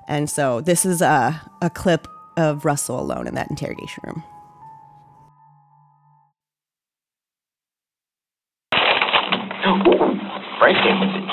And 0.09 0.31
so 0.31 0.61
this 0.61 0.87
is 0.87 1.03
a, 1.03 1.41
a 1.61 1.69
clip 1.69 2.09
of 2.37 2.65
Russell 2.65 3.01
alone 3.01 3.27
in 3.27 3.35
that 3.35 3.51
interrogation 3.51 4.03
room. 4.07 4.25
Mm, 10.67 11.27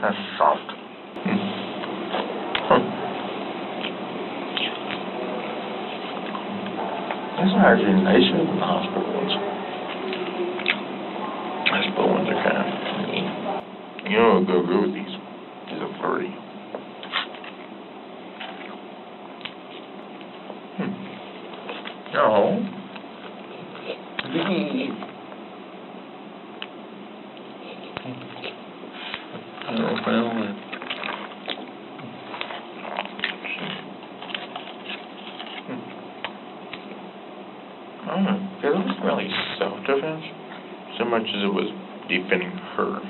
That's 0.00 0.16
soft. 0.38 0.68
Mm. 1.26 1.36
Hmm. 2.68 2.84
These 7.36 7.52
are 7.52 7.66
actually 7.74 8.00
nicer 8.02 8.38
than 8.38 8.56
the 8.56 8.64
hospital 8.64 9.04
ones. 9.12 9.32
Hospital 11.68 12.08
ones 12.08 12.28
are 12.30 12.40
kind 12.42 12.56
of. 12.56 12.64
You 14.10 14.16
know 14.18 14.40
what 14.40 14.46
go 14.46 14.64
good 14.64 14.94
these? 14.94 15.14
Is 15.72 15.80
a 15.82 15.88
furry. 16.00 16.30
Hmm. 20.78 20.92
No. 22.14 22.28
Oh, 29.64 29.78
well. 30.06 30.28
I 38.04 38.06
don't 38.06 38.24
know. 38.24 38.38
It 38.62 38.74
wasn't 38.74 39.04
really 39.04 39.28
self-defense 39.58 40.24
so 40.98 41.04
much 41.06 41.22
as 41.22 41.42
it 41.42 41.52
was 41.52 41.68
defending 42.08 42.50
her. 42.76 43.00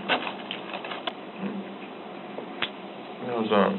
It 3.23 3.35
was, 3.35 3.51
um, 3.51 3.75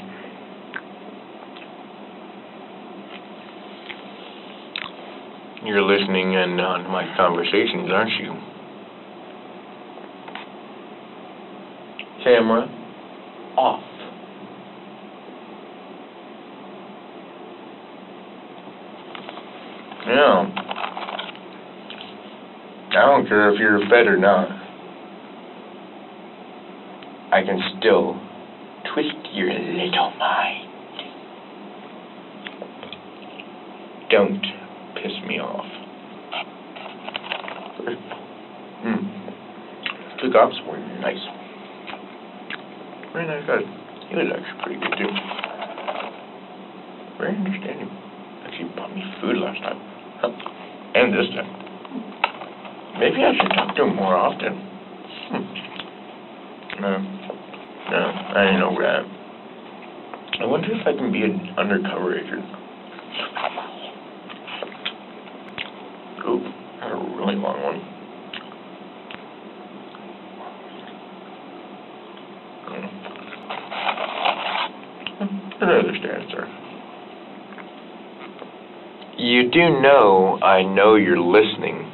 you're 5.66 5.84
listening 5.84 6.34
in 6.34 6.60
on 6.60 6.90
my 6.92 7.03
conversations, 7.16 7.90
aren't 7.92 8.12
you? 8.20 8.34
Camera 12.24 12.68
off. 13.58 13.84
Yeah. 20.08 20.64
I 22.90 23.06
don't 23.06 23.28
care 23.28 23.54
if 23.54 23.60
you're 23.60 23.80
fed 23.90 24.08
or 24.08 24.18
not. 24.18 24.48
I 27.32 27.42
can 27.44 27.60
still 27.80 28.22
twist 28.94 29.16
your 29.34 29.52
little 29.52 30.14
mind. 30.20 30.70
Don't 34.12 34.46
piss 34.96 35.14
me 35.28 35.40
off. 35.40 35.66
Hmm. 38.84 39.04
Cops 40.34 40.56
were 40.66 40.80
nice. 40.98 41.22
Very 43.14 43.28
nice 43.28 43.46
guy. 43.46 43.62
He 44.10 44.16
was 44.18 44.34
actually 44.34 44.64
pretty 44.66 44.80
good 44.82 44.98
too. 44.98 45.14
Very 47.22 47.38
understanding. 47.38 47.86
Actually 48.42 48.74
bought 48.74 48.90
me 48.96 49.04
food 49.22 49.38
last 49.38 49.62
time. 49.62 49.78
And 50.96 51.14
this 51.14 51.30
time. 51.38 51.54
Maybe 52.98 53.22
I 53.22 53.32
should 53.38 53.54
talk 53.54 53.76
to 53.76 53.84
him 53.84 53.96
more 53.96 54.18
often. 54.18 54.58
Hmm. 55.30 55.46
No. 56.82 56.98
No, 57.94 58.02
I 58.34 58.46
didn't 58.46 58.60
know 58.60 58.74
that. 58.82 59.06
I 60.42 60.46
wonder 60.46 60.70
if 60.72 60.82
I 60.88 60.94
can 60.98 61.12
be 61.12 61.22
an 61.22 61.54
undercover 61.60 62.18
agent. 62.18 62.46
Ooh, 66.26 66.42
that's 66.82 66.92
a 66.92 66.98
really 67.22 67.36
long 67.36 67.62
one. 67.62 67.94
I 75.70 75.80
understand. 75.80 76.24
You 79.18 79.50
do 79.52 79.82
know 79.82 80.40
I 80.42 80.64
know 80.64 80.96
you're 80.96 81.20
listening, 81.20 81.90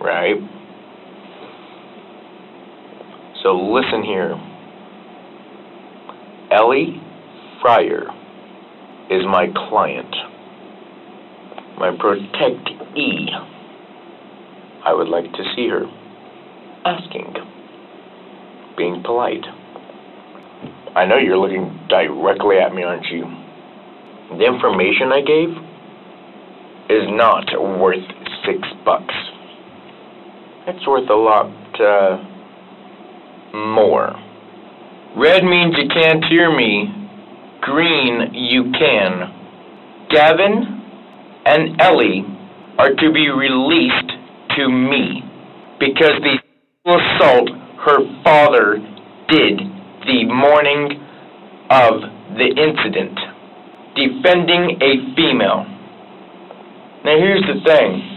right? 0.00 0.36
So 3.42 3.54
listen 3.54 4.02
here. 4.02 4.34
Ellie 6.50 7.00
Friar 7.60 8.06
is 9.10 9.22
my 9.26 9.46
client, 9.68 10.14
my 11.78 11.90
protectee. 11.90 13.26
I 14.84 14.94
would 14.94 15.08
like 15.08 15.32
to 15.32 15.44
see 15.54 15.68
her. 15.68 15.84
Asking. 16.84 17.34
Being 18.76 19.02
polite. 19.04 19.44
I 20.96 21.04
know 21.04 21.18
you're 21.18 21.36
looking 21.36 21.78
directly 21.90 22.56
at 22.56 22.74
me, 22.74 22.82
aren't 22.82 23.04
you? 23.12 23.24
The 24.38 24.46
information 24.46 25.12
I 25.12 25.20
gave 25.20 25.50
is 26.88 27.04
not 27.12 27.44
worth 27.78 28.00
six 28.46 28.66
bucks. 28.82 29.14
It's 30.66 30.86
worth 30.86 31.10
a 31.10 31.14
lot, 31.14 31.52
uh, 31.78 32.16
more. 33.54 34.16
Red 35.18 35.44
means 35.44 35.76
you 35.76 35.86
can't 35.92 36.24
hear 36.30 36.50
me. 36.56 36.88
Green, 37.60 38.32
you 38.32 38.72
can. 38.72 40.08
Gavin 40.08 40.80
and 41.44 41.78
Ellie 41.78 42.24
are 42.78 42.94
to 42.94 43.12
be 43.12 43.28
released 43.28 44.12
to 44.56 44.68
me 44.70 45.20
because 45.78 46.16
the 46.22 46.38
assault 46.86 47.50
her 47.84 47.98
father 48.24 48.78
did 49.28 49.75
the 50.06 50.24
morning 50.26 51.02
of 51.70 52.00
the 52.38 52.46
incident, 52.46 53.18
defending 53.94 54.78
a 54.80 55.14
female. 55.14 55.66
Now 57.04 57.16
here's 57.18 57.42
the 57.42 57.60
thing. 57.64 58.16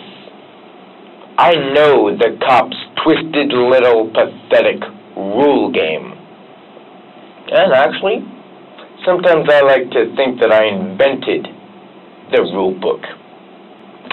I 1.37 1.53
know 1.73 2.15
the 2.17 2.37
cops' 2.45 2.75
twisted 3.03 3.53
little 3.53 4.11
pathetic 4.11 4.81
rule 5.15 5.71
game. 5.71 6.13
And 7.51 7.73
actually, 7.73 8.25
sometimes 9.05 9.47
I 9.49 9.61
like 9.61 9.89
to 9.91 10.13
think 10.15 10.39
that 10.41 10.51
I 10.51 10.65
invented 10.65 11.47
the 12.31 12.41
rule 12.53 12.77
book. 12.79 13.01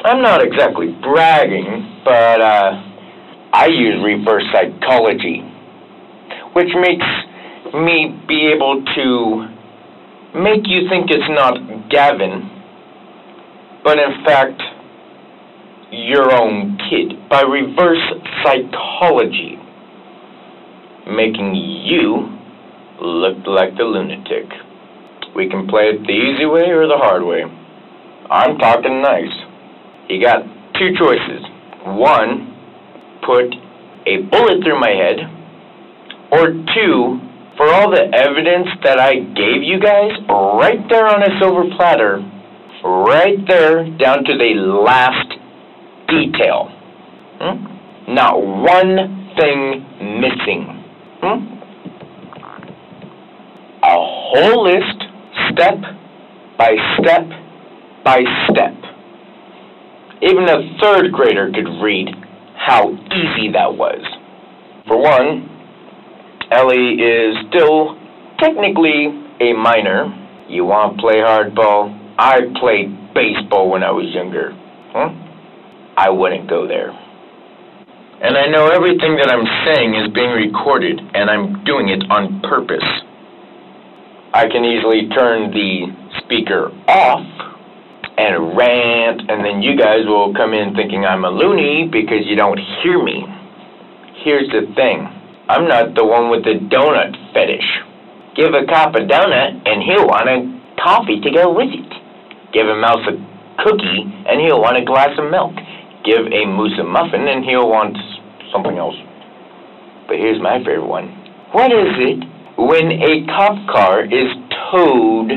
I'm 0.05 0.23
not 0.23 0.43
exactly 0.43 0.97
bragging, 1.03 2.01
but 2.05 2.41
uh, 2.41 2.83
I 3.53 3.67
use 3.67 3.99
reverse 4.05 4.45
psychology, 4.53 5.41
which 6.55 6.71
makes 6.81 7.05
me 7.75 8.23
be 8.27 8.53
able 8.55 8.85
to 8.85 9.49
make 10.39 10.67
you 10.67 10.89
think 10.89 11.11
it's 11.11 11.29
not 11.31 11.89
Gavin, 11.91 12.51
but 13.83 13.99
in 13.99 14.25
fact, 14.25 14.61
your 15.91 16.33
own 16.33 16.77
kid 16.91 17.29
by 17.29 17.43
reverse 17.43 18.03
psychology, 18.43 19.59
making 21.07 21.55
you 21.55 22.37
look 23.01 23.39
like 23.47 23.77
the 23.77 23.85
lunatic. 23.85 24.47
We 25.35 25.49
can 25.49 25.69
play 25.69 25.91
it 25.95 26.07
the 26.07 26.13
easy 26.13 26.47
way 26.47 26.71
or 26.71 26.87
the 26.89 26.97
hard 26.97 27.23
way. 27.23 27.43
I'm 28.31 28.59
talking 28.59 29.01
nice. 29.01 29.33
You 30.09 30.21
got 30.21 30.43
two 30.75 30.91
choices. 30.99 31.45
One, 31.85 32.53
put 33.25 33.55
a 34.07 34.23
bullet 34.31 34.65
through 34.65 34.81
my 34.81 34.91
head, 34.91 35.19
or 36.33 36.49
two, 36.75 37.21
for 37.57 37.67
all 37.73 37.91
the 37.91 38.05
evidence 38.13 38.69
that 38.85 38.99
I 38.99 39.15
gave 39.15 39.63
you 39.63 39.81
guys, 39.81 40.13
right 40.29 40.81
there 40.91 41.07
on 41.07 41.23
a 41.23 41.39
silver 41.41 41.65
platter, 41.77 42.21
right 42.85 43.39
there 43.49 43.85
down 43.97 44.25
to 44.25 44.37
the 44.37 44.55
last 44.85 45.33
detail. 46.09 46.69
Hmm? 47.41 48.13
Not 48.13 48.37
one 48.41 49.33
thing 49.37 49.85
missing. 50.21 50.85
Hmm? 51.23 51.57
A 53.83 53.97
whole 53.97 54.65
list, 54.65 55.03
step 55.53 55.81
by 56.59 56.77
step 57.01 57.25
by 58.05 58.21
step. 58.51 58.75
Even 60.23 60.45
a 60.49 60.79
third 60.81 61.13
grader 61.13 61.51
could 61.55 61.69
read 61.83 62.09
how 62.57 62.91
easy 62.91 63.53
that 63.53 63.77
was. 63.77 64.01
For 64.87 64.97
one, 65.01 65.56
Ellie 66.51 66.95
is 67.03 67.35
still 67.51 67.99
technically 68.39 69.11
a 69.41 69.53
minor. 69.53 70.07
You 70.49 70.65
want 70.65 70.97
to 70.97 71.03
play 71.03 71.17
hardball? 71.19 71.91
I 72.19 72.41
played 72.61 73.15
baseball 73.15 73.71
when 73.71 73.83
I 73.83 73.91
was 73.91 74.07
younger. 74.15 74.53
Huh? 74.95 75.11
I 75.97 76.11
wouldn't 76.11 76.49
go 76.49 76.69
there. 76.69 76.91
And 76.91 78.39
I 78.39 78.47
know 78.47 78.69
everything 78.69 79.17
that 79.17 79.29
I'm 79.29 79.45
saying 79.67 79.95
is 79.95 80.15
being 80.15 80.31
recorded, 80.31 81.01
and 81.15 81.29
I'm 81.29 81.65
doing 81.65 81.89
it 81.89 82.05
on 82.09 82.41
purpose. 82.43 82.87
I 84.33 84.47
can 84.49 84.65
easily 84.65 85.09
turn 85.11 85.51
the 85.51 85.91
speaker 86.23 86.71
off 86.89 87.27
and 88.17 88.57
rant, 88.57 89.29
and 89.29 89.45
then 89.45 89.61
you 89.63 89.77
guys 89.77 90.07
will 90.07 90.33
come 90.33 90.55
in 90.55 90.75
thinking 90.75 91.05
I'm 91.05 91.25
a 91.25 91.31
loony 91.31 91.89
because 91.91 92.25
you 92.25 92.37
don't 92.37 92.61
hear 92.83 93.03
me. 93.03 93.25
Here's 94.25 94.49
the 94.49 94.73
thing 94.75 95.17
I'm 95.49 95.69
not 95.69 95.95
the 95.95 96.05
one 96.05 96.31
with 96.31 96.43
the 96.43 96.59
donut 96.59 97.15
fetish. 97.33 97.71
Give 98.35 98.51
a 98.51 98.67
cop 98.67 98.95
a 98.97 99.07
donut, 99.07 99.63
and 99.63 99.79
he'll 99.83 100.07
want 100.11 100.27
a 100.27 100.43
coffee 100.83 101.21
to 101.23 101.31
go 101.31 101.55
with 101.55 101.71
it. 101.71 101.93
Give 102.53 102.67
a 102.67 102.75
mouse 102.75 103.07
a 103.07 103.15
cookie, 103.63 104.03
and 104.27 104.43
he'll 104.43 104.61
want 104.61 104.77
a 104.77 104.85
glass 104.85 105.15
of 105.17 105.31
milk. 105.31 105.55
Give 106.05 106.27
a 106.27 106.43
moose 106.51 106.75
a 106.81 106.85
muffin, 106.85 107.29
and 107.31 107.45
he'll 107.45 107.71
want 107.71 107.97
something 108.53 108.77
else. 108.77 108.97
But 110.09 110.19
here's 110.19 110.43
my 110.43 110.59
favorite 110.59 110.87
one. 110.87 111.15
What 111.53 111.71
is 111.71 111.95
it 111.95 112.27
when 112.59 112.91
a 112.91 113.27
cop 113.31 113.55
car 113.71 114.05
is 114.05 114.35
towed 114.71 115.31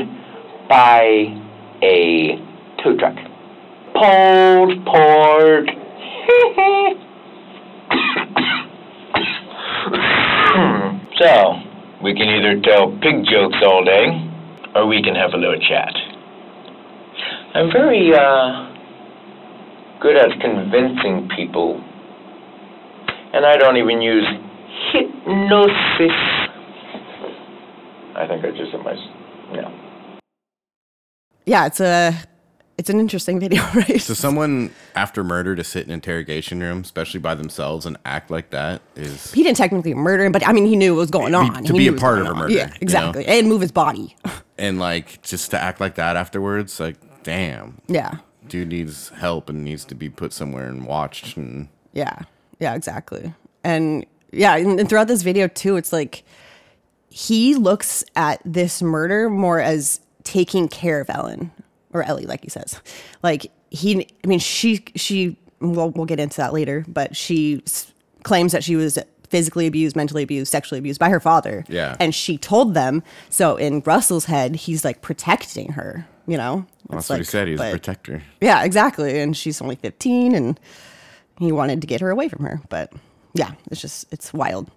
by 0.68 1.38
a 1.86 2.34
tow 2.82 2.98
truck? 2.98 3.14
Pulled 3.94 4.84
port. 4.86 5.70
so, 11.20 11.52
we 12.02 12.14
can 12.14 12.28
either 12.28 12.60
tell 12.62 12.90
pig 13.02 13.24
jokes 13.28 13.58
all 13.62 13.84
day, 13.84 14.08
or 14.74 14.86
we 14.86 15.02
can 15.02 15.14
have 15.14 15.34
a 15.34 15.36
little 15.36 15.60
chat. 15.60 15.92
I'm 17.54 17.70
very, 17.70 18.10
uh, 18.14 18.70
good 20.00 20.16
at 20.16 20.30
convincing 20.40 21.28
people. 21.36 21.82
And 23.34 23.44
I 23.44 23.56
don't 23.56 23.76
even 23.76 24.00
use 24.00 24.26
hypnosis. 24.92 26.16
I 28.16 28.26
think 28.26 28.44
I 28.44 28.50
just 28.56 28.72
said 28.72 28.80
my, 28.82 28.94
no. 29.52 29.72
Yeah, 31.44 31.66
Yeah 31.66 31.66
it's 31.66 31.80
a 31.80 32.29
it's 32.80 32.88
an 32.88 32.98
interesting 32.98 33.38
video, 33.38 33.62
right? 33.74 34.00
So 34.00 34.14
someone 34.14 34.70
after 34.94 35.22
murder 35.22 35.54
to 35.54 35.62
sit 35.62 35.86
in 35.86 35.92
interrogation 35.92 36.60
room, 36.60 36.80
especially 36.80 37.20
by 37.20 37.34
themselves, 37.34 37.84
and 37.84 37.98
act 38.06 38.30
like 38.30 38.48
that 38.50 38.80
is 38.96 39.30
he 39.32 39.42
didn't 39.42 39.58
technically 39.58 39.92
murder 39.92 40.24
him, 40.24 40.32
but 40.32 40.46
I 40.48 40.52
mean, 40.54 40.64
he 40.64 40.76
knew 40.76 40.94
what 40.94 41.00
was 41.00 41.10
going 41.10 41.32
Be- 41.32 41.36
on. 41.36 41.62
to 41.64 41.72
He 41.74 41.78
be 41.78 41.88
a 41.88 41.92
part 41.92 42.18
of 42.20 42.26
a 42.26 42.34
murder, 42.34 42.52
Yeah, 42.54 42.64
you 42.64 42.70
know? 42.70 42.76
exactly, 42.80 43.26
and 43.26 43.48
move 43.48 43.60
his 43.60 43.70
body. 43.70 44.16
and 44.58 44.78
like 44.78 45.20
just 45.22 45.50
to 45.50 45.60
act 45.62 45.78
like 45.78 45.96
that 45.96 46.16
afterwards, 46.16 46.80
like 46.80 46.96
damn, 47.22 47.82
Yeah, 47.86 48.16
dude 48.48 48.68
needs 48.68 49.10
help 49.10 49.50
and 49.50 49.62
needs 49.62 49.84
to 49.84 49.94
be 49.94 50.08
put 50.08 50.32
somewhere 50.32 50.66
and 50.66 50.86
watched. 50.86 51.36
And 51.36 51.68
yeah, 51.92 52.20
yeah, 52.58 52.74
exactly. 52.74 53.34
And 53.62 54.06
yeah, 54.32 54.56
and, 54.56 54.80
and 54.80 54.88
throughout 54.88 55.06
this 55.08 55.20
video 55.20 55.48
too, 55.48 55.76
it's 55.76 55.92
like 55.92 56.24
he 57.10 57.54
looks 57.56 58.04
at 58.16 58.40
this 58.44 58.80
murder 58.80 59.28
more 59.28 59.60
as 59.60 60.00
taking 60.24 60.66
care 60.66 61.00
of 61.02 61.10
Ellen 61.10 61.50
or 61.92 62.02
Ellie, 62.02 62.26
like 62.26 62.42
he 62.42 62.50
says. 62.50 62.80
Like 63.22 63.50
he, 63.70 64.06
I 64.24 64.26
mean, 64.26 64.38
she, 64.38 64.84
she. 64.96 65.36
We'll 65.60 65.90
we'll 65.90 66.06
get 66.06 66.18
into 66.18 66.38
that 66.38 66.52
later, 66.54 66.84
but 66.88 67.14
she 67.14 67.62
s- 67.66 67.92
claims 68.22 68.52
that 68.52 68.64
she 68.64 68.76
was 68.76 68.98
physically 69.28 69.66
abused, 69.66 69.94
mentally 69.94 70.22
abused, 70.22 70.50
sexually 70.50 70.78
abused 70.78 70.98
by 70.98 71.10
her 71.10 71.20
father. 71.20 71.64
Yeah. 71.68 71.96
and 72.00 72.14
she 72.14 72.38
told 72.38 72.72
them. 72.74 73.02
So 73.28 73.56
in 73.56 73.80
Russell's 73.84 74.24
head, 74.24 74.56
he's 74.56 74.84
like 74.84 75.02
protecting 75.02 75.72
her. 75.72 76.06
You 76.26 76.36
know, 76.38 76.66
that's 76.88 77.02
It's 77.04 77.10
what 77.10 77.18
he 77.18 77.24
said. 77.24 77.46
He 77.48 77.52
was 77.52 77.60
a 77.60 77.70
protector. 77.70 78.22
yeah, 78.40 78.64
exactly. 78.64 79.20
And 79.20 79.36
she's 79.36 79.60
only 79.60 79.76
15 79.76 80.34
and 80.34 80.58
he 81.38 81.52
wanted 81.52 81.80
to 81.82 81.86
get 81.86 82.00
her 82.00 82.10
away 82.10 82.28
from 82.28 82.44
her. 82.44 82.60
But 82.70 82.92
yeah, 83.34 83.52
it's 83.70 83.80
just, 83.80 84.06
it's 84.12 84.32
wild. 84.32 84.70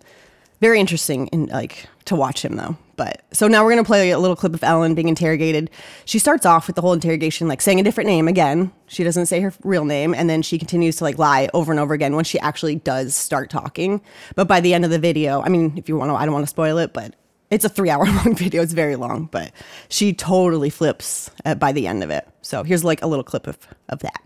Very 0.64 0.80
interesting 0.80 1.28
in 1.34 1.48
like 1.48 1.90
to 2.06 2.16
watch 2.16 2.46
him 2.46 2.56
though. 2.56 2.78
But 2.96 3.22
so 3.34 3.50
now 3.50 3.66
we're 3.66 3.72
going 3.72 3.84
to 3.84 3.86
play 3.88 4.12
a 4.12 4.18
little 4.18 4.38
clip 4.38 4.54
of 4.54 4.64
Ellen 4.64 4.96
being 4.96 5.10
interrogated. 5.10 5.70
She 6.06 6.20
starts 6.20 6.46
off 6.46 6.68
with 6.68 6.78
the 6.78 6.82
whole 6.82 6.94
interrogation 6.94 7.50
like 7.50 7.62
saying 7.62 7.82
a 7.82 7.84
different 7.84 8.08
name 8.08 8.30
again. 8.30 8.72
She 8.88 9.04
doesn't 9.04 9.26
say 9.26 9.42
her 9.42 9.54
real 9.66 9.84
name 9.84 10.16
and 10.16 10.30
then 10.30 10.42
she 10.42 10.58
continues 10.58 10.96
to 10.96 11.04
like 11.04 11.18
lie 11.18 11.50
over 11.54 11.74
and 11.74 11.82
over 11.82 11.94
again 11.94 12.16
when 12.16 12.24
she 12.24 12.40
actually 12.40 12.76
does 12.76 13.14
start 13.14 13.50
talking. 13.50 14.00
But 14.38 14.48
by 14.48 14.62
the 14.62 14.74
end 14.74 14.86
of 14.86 14.92
the 14.92 15.00
video, 15.00 15.42
I 15.42 15.50
mean, 15.50 15.74
if 15.76 15.90
you 15.90 15.98
want 15.98 16.12
to, 16.12 16.16
I 16.16 16.24
don't 16.24 16.34
want 16.34 16.44
to 16.46 16.50
spoil 16.50 16.78
it, 16.78 16.94
but 16.94 17.14
it's 17.52 17.66
a 17.66 17.70
three 17.70 17.90
hour 17.90 18.06
long 18.24 18.34
video. 18.34 18.62
It's 18.62 18.72
very 18.72 18.96
long, 18.96 19.26
but 19.26 19.52
she 19.90 20.14
totally 20.14 20.70
flips 20.70 21.30
uh, 21.44 21.56
by 21.56 21.74
the 21.74 21.88
end 21.88 22.06
of 22.06 22.10
it. 22.10 22.26
So 22.42 22.64
here's 22.64 22.86
like 22.86 23.02
a 23.02 23.08
little 23.08 23.26
clip 23.26 23.48
of, 23.48 23.58
of 23.90 24.00
that. 24.00 24.24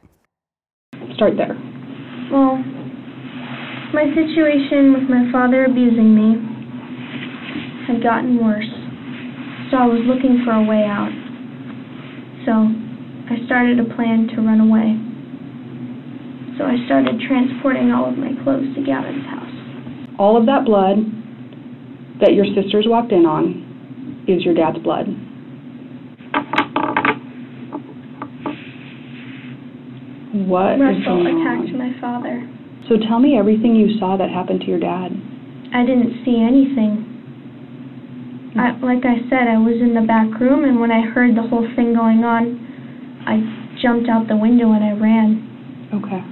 Start 1.16 1.36
there. 1.36 1.58
Well, 2.32 2.64
my 3.94 4.04
situation 4.14 4.94
with 4.94 5.10
my 5.10 5.32
father 5.32 5.66
abusing 5.66 6.14
me 6.14 6.36
had 7.88 8.04
gotten 8.04 8.44
worse, 8.44 8.68
so 9.72 9.78
I 9.78 9.88
was 9.88 10.04
looking 10.04 10.44
for 10.44 10.52
a 10.52 10.64
way 10.64 10.84
out. 10.84 11.12
So 12.46 12.52
I 13.32 13.46
started 13.46 13.80
a 13.80 13.88
plan 13.96 14.28
to 14.36 14.42
run 14.42 14.60
away. 14.60 14.96
So 16.58 16.66
I 16.66 16.84
started 16.86 17.22
transporting 17.28 17.92
all 17.92 18.10
of 18.10 18.18
my 18.18 18.32
clothes 18.44 18.76
to 18.76 18.84
Gavin's 18.84 19.26
house. 19.26 20.18
All 20.20 20.36
of 20.36 20.46
that 20.48 20.66
blood 20.66 20.98
that 22.20 22.34
your 22.34 22.46
sisters 22.56 22.86
walked 22.88 23.12
in 23.12 23.26
on 23.26 24.26
is 24.28 24.44
your 24.44 24.54
dad's 24.54 24.80
blood. 24.80 25.08
What 30.48 30.76
Russell 30.76 31.24
attacked 31.24 31.72
my 31.78 31.94
father. 32.02 32.57
So 32.88 32.96
tell 33.08 33.20
me 33.20 33.38
everything 33.38 33.76
you 33.76 34.00
saw 34.00 34.16
that 34.18 34.30
happened 34.30 34.62
to 34.62 34.68
your 34.68 34.80
dad. 34.80 35.12
I 35.76 35.84
didn't 35.84 36.24
see 36.24 36.40
anything. 36.40 37.04
I, 38.56 38.74
like 38.82 39.06
I 39.06 39.22
said, 39.30 39.46
I 39.46 39.60
was 39.60 39.78
in 39.78 39.94
the 39.94 40.08
back 40.08 40.40
room, 40.40 40.66
and 40.66 40.80
when 40.80 40.90
I 40.90 41.06
heard 41.06 41.36
the 41.36 41.46
whole 41.46 41.68
thing 41.76 41.94
going 41.94 42.24
on, 42.24 42.58
I 43.28 43.44
jumped 43.84 44.10
out 44.10 44.28
the 44.28 44.36
window 44.36 44.72
and 44.72 44.82
I 44.82 44.98
ran. 44.98 45.92
Okay. 45.94 46.24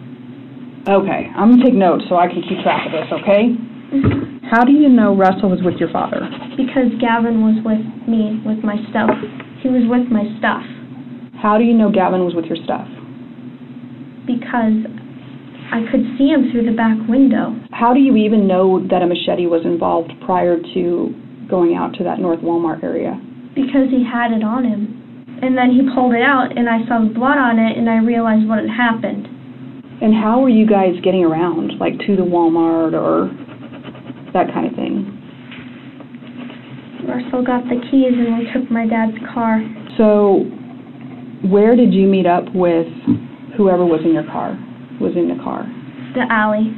Okay, 0.89 1.21
I'm 1.35 1.51
gonna 1.51 1.65
take 1.65 1.75
notes 1.75 2.05
so 2.09 2.15
I 2.15 2.27
can 2.27 2.41
keep 2.41 2.63
track 2.63 2.87
of 2.87 2.93
this, 2.93 3.09
okay? 3.21 3.53
Mm-hmm. 3.93 4.47
How 4.49 4.63
do 4.63 4.71
you 4.71 4.89
know 4.89 5.13
Russell 5.15 5.49
was 5.49 5.61
with 5.61 5.75
your 5.77 5.91
father? 5.91 6.21
Because 6.57 6.89
Gavin 7.01 7.45
was 7.45 7.61
with 7.61 7.83
me 8.07 8.41
with 8.45 8.63
my 8.63 8.77
stuff. 8.89 9.11
He 9.61 9.69
was 9.69 9.85
with 9.85 10.09
my 10.09 10.25
stuff. 10.39 10.65
How 11.41 11.57
do 11.57 11.63
you 11.63 11.73
know 11.73 11.91
Gavin 11.91 12.25
was 12.25 12.33
with 12.33 12.45
your 12.45 12.57
stuff? 12.63 12.87
because 14.25 14.89
I 15.71 15.81
could 15.91 16.03
see 16.17 16.29
him 16.29 16.51
through 16.51 16.65
the 16.65 16.75
back 16.75 16.97
window. 17.07 17.55
How 17.71 17.93
do 17.93 17.99
you 17.99 18.15
even 18.15 18.47
know 18.47 18.85
that 18.89 19.01
a 19.01 19.07
machete 19.07 19.47
was 19.47 19.65
involved 19.65 20.11
prior 20.25 20.57
to 20.57 21.13
going 21.49 21.75
out 21.75 21.93
to 21.95 22.03
that 22.03 22.19
North 22.19 22.39
Walmart 22.39 22.83
area? 22.83 23.19
because 23.55 23.87
he 23.89 24.03
had 24.03 24.35
it 24.35 24.43
on 24.43 24.67
him. 24.67 25.01
And 25.41 25.57
then 25.57 25.71
he 25.71 25.81
pulled 25.95 26.13
it 26.13 26.21
out, 26.21 26.55
and 26.55 26.69
I 26.69 26.85
saw 26.87 26.99
blood 26.99 27.39
on 27.39 27.57
it, 27.57 27.77
and 27.77 27.89
I 27.89 27.97
realized 27.97 28.47
what 28.47 28.59
had 28.59 28.69
happened. 28.69 29.27
And 30.03 30.13
how 30.13 30.41
were 30.41 30.51
you 30.51 30.67
guys 30.67 30.93
getting 31.03 31.23
around, 31.23 31.79
like 31.79 31.97
to 32.05 32.15
the 32.15 32.23
Walmart 32.23 32.93
or 32.93 33.31
that 34.31 34.51
kind 34.53 34.67
of 34.67 34.75
thing? 34.75 35.11
Russell 37.07 37.43
got 37.43 37.63
the 37.67 37.79
keys, 37.89 38.13
and 38.15 38.37
we 38.37 38.47
took 38.51 38.69
my 38.71 38.87
dad's 38.87 39.17
car. 39.33 39.59
So, 39.97 40.43
where 41.47 41.75
did 41.75 41.93
you 41.93 42.07
meet 42.07 42.25
up 42.25 42.43
with 42.53 42.87
whoever 43.55 43.85
was 43.85 44.01
in 44.03 44.13
your 44.13 44.25
car? 44.25 44.57
Was 45.01 45.15
in 45.15 45.27
the 45.27 45.41
car? 45.43 45.65
The 46.15 46.25
alley. 46.31 46.71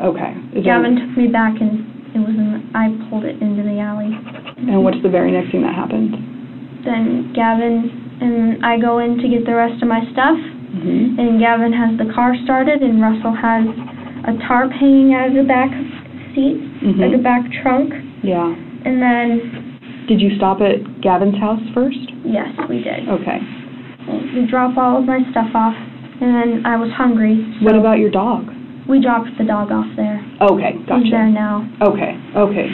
Okay. 0.00 0.32
Is 0.56 0.64
there- 0.64 0.80
Gavin 0.80 0.96
took 0.96 1.16
me 1.16 1.28
back, 1.28 1.60
and 1.60 1.84
it 2.14 2.18
was 2.20 2.34
in. 2.36 2.62
I 2.74 2.88
pulled 3.08 3.24
it 3.24 3.40
into 3.42 3.62
the 3.62 3.78
alley. 3.80 4.12
And 4.56 4.82
what's 4.84 5.00
the 5.02 5.08
very 5.08 5.30
next 5.32 5.52
thing 5.52 5.62
that 5.62 5.74
happened? 5.74 6.16
Then 6.84 7.32
Gavin 7.34 7.90
and 8.20 8.64
I 8.64 8.78
go 8.78 8.98
in 9.00 9.18
to 9.18 9.28
get 9.28 9.44
the 9.44 9.54
rest 9.54 9.82
of 9.82 9.88
my 9.88 10.00
stuff, 10.12 10.38
hmm 10.38 11.18
and 11.20 11.38
Gavin 11.40 11.72
has 11.72 11.96
the 11.98 12.12
car 12.14 12.34
started, 12.44 12.80
and 12.82 13.00
Russell 13.02 13.32
has 13.32 13.66
a 14.24 14.32
tarp 14.48 14.72
hanging 14.72 15.12
out 15.14 15.28
of 15.28 15.34
the 15.34 15.42
back 15.44 15.70
seat, 16.34 16.56
Mhm. 16.82 16.98
like 17.00 17.12
a 17.14 17.18
back 17.22 17.44
trunk. 17.62 17.92
Yeah. 18.22 18.54
And 18.84 19.00
then, 19.02 19.40
Did 20.08 20.20
you 20.20 20.30
stop 20.36 20.60
at 20.62 21.00
Gavin's 21.02 21.36
house 21.36 21.60
first? 21.74 21.98
yes, 22.24 22.48
we 22.68 22.82
did. 22.82 23.08
Okay. 23.08 23.40
We 24.34 24.46
drop 24.46 24.76
all 24.78 24.98
of 24.98 25.06
my 25.06 25.20
stuff 25.30 25.50
off, 25.54 25.74
and 26.20 26.34
then 26.34 26.66
I 26.66 26.76
was 26.76 26.90
hungry. 26.92 27.36
So 27.60 27.66
What 27.66 27.74
about 27.76 27.98
your 27.98 28.10
dog? 28.10 28.48
We 28.88 29.00
dropped 29.02 29.28
the 29.38 29.44
dog 29.44 29.72
off 29.72 29.86
there. 29.96 30.22
Okay, 30.40 30.72
He's 30.78 31.10
there 31.10 31.26
gotcha. 31.26 31.30
now. 31.30 31.66
Okay, 31.82 32.16
okay. 32.36 32.68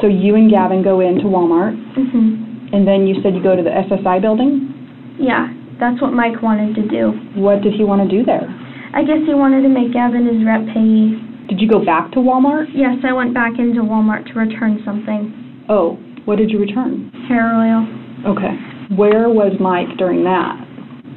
So 0.00 0.06
you 0.06 0.36
and 0.36 0.50
Gavin 0.50 0.82
go 0.82 1.00
into 1.00 1.24
Walmart, 1.24 1.74
Mhm. 1.96 2.72
and 2.72 2.86
then 2.86 3.06
you 3.06 3.20
said 3.22 3.34
you 3.34 3.42
go 3.42 3.56
to 3.56 3.62
the 3.62 3.74
SSI 3.76 4.20
building? 4.20 4.68
Yeah, 5.18 5.48
that's 5.80 6.00
what 6.00 6.12
Mike 6.12 6.40
wanted 6.42 6.74
to 6.76 6.82
do. 6.82 7.12
What 7.34 7.62
did 7.62 7.74
he 7.74 7.82
want 7.82 8.08
to 8.08 8.16
do 8.16 8.22
there? 8.24 8.48
I 8.94 9.02
guess 9.02 9.18
he 9.26 9.34
wanted 9.34 9.62
to 9.62 9.68
make 9.68 9.92
Gavin 9.92 10.26
his 10.26 10.44
rep 10.44 10.64
payee. 10.72 11.18
Did 11.48 11.60
you 11.60 11.66
go 11.68 11.84
back 11.84 12.12
to 12.12 12.20
Walmart? 12.20 12.68
Yes, 12.72 12.98
I 13.04 13.12
went 13.12 13.34
back 13.34 13.58
into 13.58 13.82
Walmart 13.82 14.26
to 14.26 14.38
return 14.38 14.80
something. 14.84 15.32
Oh, 15.68 15.98
what 16.24 16.38
did 16.38 16.50
you 16.50 16.58
return? 16.58 17.10
Hair 17.26 17.54
oil. 17.56 17.86
Okay. 18.26 18.54
Where 18.94 19.28
was 19.28 19.58
Mike 19.58 19.96
during 19.96 20.22
that? 20.24 20.56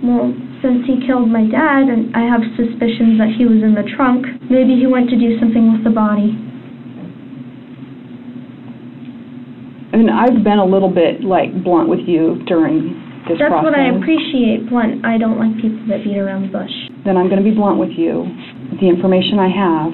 Well, 0.03 0.33
since 0.61 0.85
he 0.85 1.01
killed 1.05 1.29
my 1.29 1.43
dad, 1.49 1.89
and 1.89 2.15
I 2.15 2.21
have 2.29 2.41
suspicions 2.55 3.17
that 3.17 3.33
he 3.37 3.45
was 3.45 3.61
in 3.65 3.73
the 3.73 3.83
trunk, 3.97 4.25
maybe 4.49 4.77
he 4.77 4.85
went 4.85 5.09
to 5.09 5.17
do 5.17 5.37
something 5.41 5.73
with 5.73 5.83
the 5.83 5.89
body. 5.89 6.37
And 9.91 10.09
I've 10.09 10.43
been 10.43 10.61
a 10.61 10.65
little 10.65 10.89
bit 10.89 11.21
like 11.25 11.51
blunt 11.65 11.89
with 11.89 12.07
you 12.07 12.39
during 12.47 12.95
this 13.27 13.37
That's 13.37 13.51
process. 13.51 13.65
what 13.65 13.75
I 13.75 13.91
appreciate, 13.91 14.69
Blunt. 14.69 15.03
I 15.05 15.17
don't 15.17 15.37
like 15.37 15.51
people 15.61 15.83
that 15.89 16.03
beat 16.05 16.17
around 16.17 16.47
the 16.47 16.53
bush. 16.53 16.71
Then 17.03 17.17
I'm 17.17 17.27
going 17.27 17.43
to 17.43 17.47
be 17.47 17.53
blunt 17.53 17.77
with 17.77 17.91
you. 17.91 18.23
The 18.79 18.87
information 18.87 19.37
I 19.37 19.51
have 19.51 19.91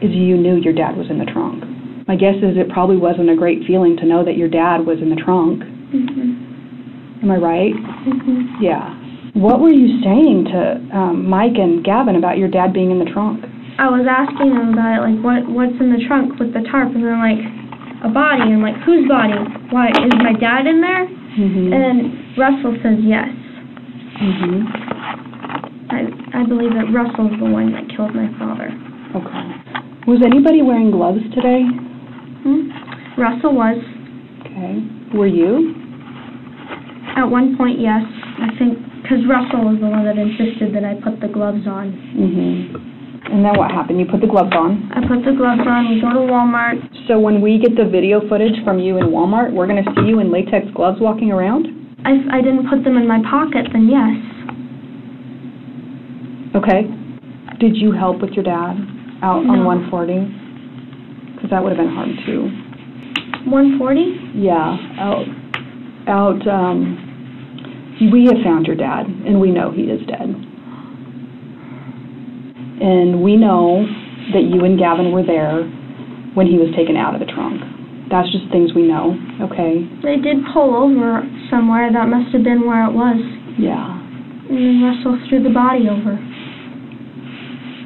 is 0.00 0.14
you 0.14 0.36
knew 0.36 0.56
your 0.62 0.72
dad 0.72 0.96
was 0.96 1.10
in 1.10 1.18
the 1.18 1.26
trunk. 1.26 1.64
My 2.06 2.14
guess 2.16 2.36
is 2.38 2.56
it 2.56 2.70
probably 2.70 2.96
wasn't 2.96 3.28
a 3.28 3.36
great 3.36 3.66
feeling 3.66 3.96
to 3.98 4.06
know 4.06 4.24
that 4.24 4.36
your 4.36 4.48
dad 4.48 4.86
was 4.86 4.98
in 5.02 5.10
the 5.10 5.16
trunk. 5.18 5.62
Mhm. 5.92 7.22
Am 7.22 7.30
I 7.30 7.36
right? 7.36 7.74
Mhm. 7.74 8.60
Yeah. 8.60 8.94
What 9.34 9.60
were 9.60 9.70
you 9.70 10.02
saying 10.02 10.50
to 10.50 10.96
um, 10.96 11.28
Mike 11.28 11.54
and 11.54 11.84
Gavin 11.84 12.16
about 12.16 12.38
your 12.38 12.48
dad 12.48 12.72
being 12.72 12.90
in 12.90 12.98
the 12.98 13.06
trunk? 13.06 13.44
I 13.78 13.88
was 13.88 14.04
asking 14.04 14.52
them 14.52 14.74
about 14.74 14.98
it, 14.98 15.02
like 15.06 15.18
what 15.24 15.40
what's 15.48 15.78
in 15.80 15.88
the 15.88 16.02
trunk 16.04 16.36
with 16.36 16.52
the 16.52 16.66
tarp, 16.68 16.92
and 16.92 17.00
they're 17.00 17.16
like, 17.16 17.40
a 18.04 18.10
body. 18.10 18.50
And 18.50 18.60
like, 18.60 18.76
whose 18.84 19.06
body? 19.08 19.36
Why 19.70 19.88
is 19.88 20.12
my 20.18 20.34
dad 20.34 20.66
in 20.66 20.80
there? 20.80 21.06
Mm-hmm. 21.06 21.72
And 21.72 21.80
then 21.80 21.96
Russell 22.36 22.74
says 22.82 22.98
yes. 23.06 23.30
mm-hmm. 24.18 24.66
I 25.94 26.10
I 26.34 26.42
believe 26.44 26.74
that 26.74 26.90
Russell's 26.90 27.38
the 27.38 27.46
one 27.46 27.72
that 27.72 27.86
killed 27.94 28.14
my 28.14 28.28
father. 28.34 28.68
Okay. 29.14 29.46
Was 30.10 30.22
anybody 30.26 30.62
wearing 30.62 30.90
gloves 30.90 31.22
today? 31.34 31.62
Hmm? 32.42 32.72
Russell 33.20 33.54
was. 33.54 33.78
Okay. 34.42 34.82
Were 35.14 35.30
you? 35.30 35.76
At 37.16 37.26
one 37.26 37.56
point, 37.56 37.78
yes. 37.80 38.02
I 38.40 38.56
think 38.58 38.78
because 39.02 39.24
Russell 39.28 39.64
was 39.64 39.80
the 39.80 39.88
one 39.88 40.04
that 40.04 40.18
insisted 40.18 40.74
that 40.74 40.84
I 40.84 40.94
put 41.00 41.20
the 41.20 41.28
gloves 41.28 41.66
on. 41.66 41.92
Mm-hmm. 42.14 43.32
And 43.32 43.44
then 43.44 43.54
what 43.56 43.70
happened? 43.70 44.00
You 44.00 44.06
put 44.06 44.20
the 44.20 44.26
gloves 44.26 44.52
on. 44.52 44.90
I 44.90 45.00
put 45.06 45.22
the 45.24 45.36
gloves 45.36 45.62
on. 45.62 45.92
We 45.92 46.00
go 46.00 46.10
to 46.10 46.24
Walmart. 46.24 46.80
So 47.06 47.20
when 47.20 47.40
we 47.40 47.58
get 47.58 47.76
the 47.76 47.84
video 47.84 48.26
footage 48.28 48.58
from 48.64 48.78
you 48.78 48.96
in 48.98 49.12
Walmart, 49.12 49.52
we're 49.52 49.68
going 49.68 49.82
to 49.82 49.90
see 49.94 50.08
you 50.08 50.20
in 50.20 50.32
latex 50.32 50.66
gloves 50.74 50.98
walking 51.00 51.30
around? 51.30 51.68
I, 52.04 52.38
I 52.38 52.40
didn't 52.40 52.68
put 52.68 52.82
them 52.82 52.96
in 52.96 53.06
my 53.06 53.20
pocket, 53.28 53.68
then 53.72 53.86
yes. 53.86 54.10
Okay. 56.56 56.88
Did 57.60 57.76
you 57.76 57.92
help 57.92 58.20
with 58.20 58.32
your 58.32 58.44
dad 58.44 58.74
out 59.22 59.44
No. 59.44 59.52
on 59.52 59.64
140? 59.92 61.36
Because 61.36 61.50
that 61.50 61.62
would 61.62 61.76
have 61.76 61.78
been 61.78 61.92
hard 61.92 62.08
too. 62.26 62.48
140? 63.46 64.32
Yeah, 64.34 64.76
out, 64.98 65.26
out, 66.08 66.48
um, 66.48 67.09
we 68.08 68.24
have 68.32 68.40
found 68.42 68.66
your 68.66 68.76
dad, 68.76 69.04
and 69.04 69.40
we 69.40 69.50
know 69.50 69.70
he 69.70 69.82
is 69.82 70.00
dead. 70.06 70.32
And 72.80 73.22
we 73.22 73.36
know 73.36 73.84
that 74.32 74.48
you 74.48 74.64
and 74.64 74.78
Gavin 74.78 75.12
were 75.12 75.22
there 75.22 75.68
when 76.32 76.46
he 76.46 76.56
was 76.56 76.72
taken 76.72 76.96
out 76.96 77.12
of 77.12 77.20
the 77.20 77.26
trunk. 77.28 77.60
That's 78.08 78.30
just 78.32 78.48
things 78.50 78.72
we 78.74 78.88
know, 78.88 79.14
okay? 79.44 79.84
They 80.02 80.16
did 80.16 80.42
pull 80.54 80.74
over 80.74 81.22
somewhere. 81.52 81.92
That 81.92 82.08
must 82.08 82.32
have 82.32 82.42
been 82.42 82.66
where 82.66 82.88
it 82.88 82.92
was. 82.96 83.20
Yeah. 83.60 84.00
And 84.48 84.56
then 84.56 84.82
Russell 84.82 85.20
threw 85.28 85.42
the 85.44 85.52
body 85.52 85.86
over. 85.86 86.16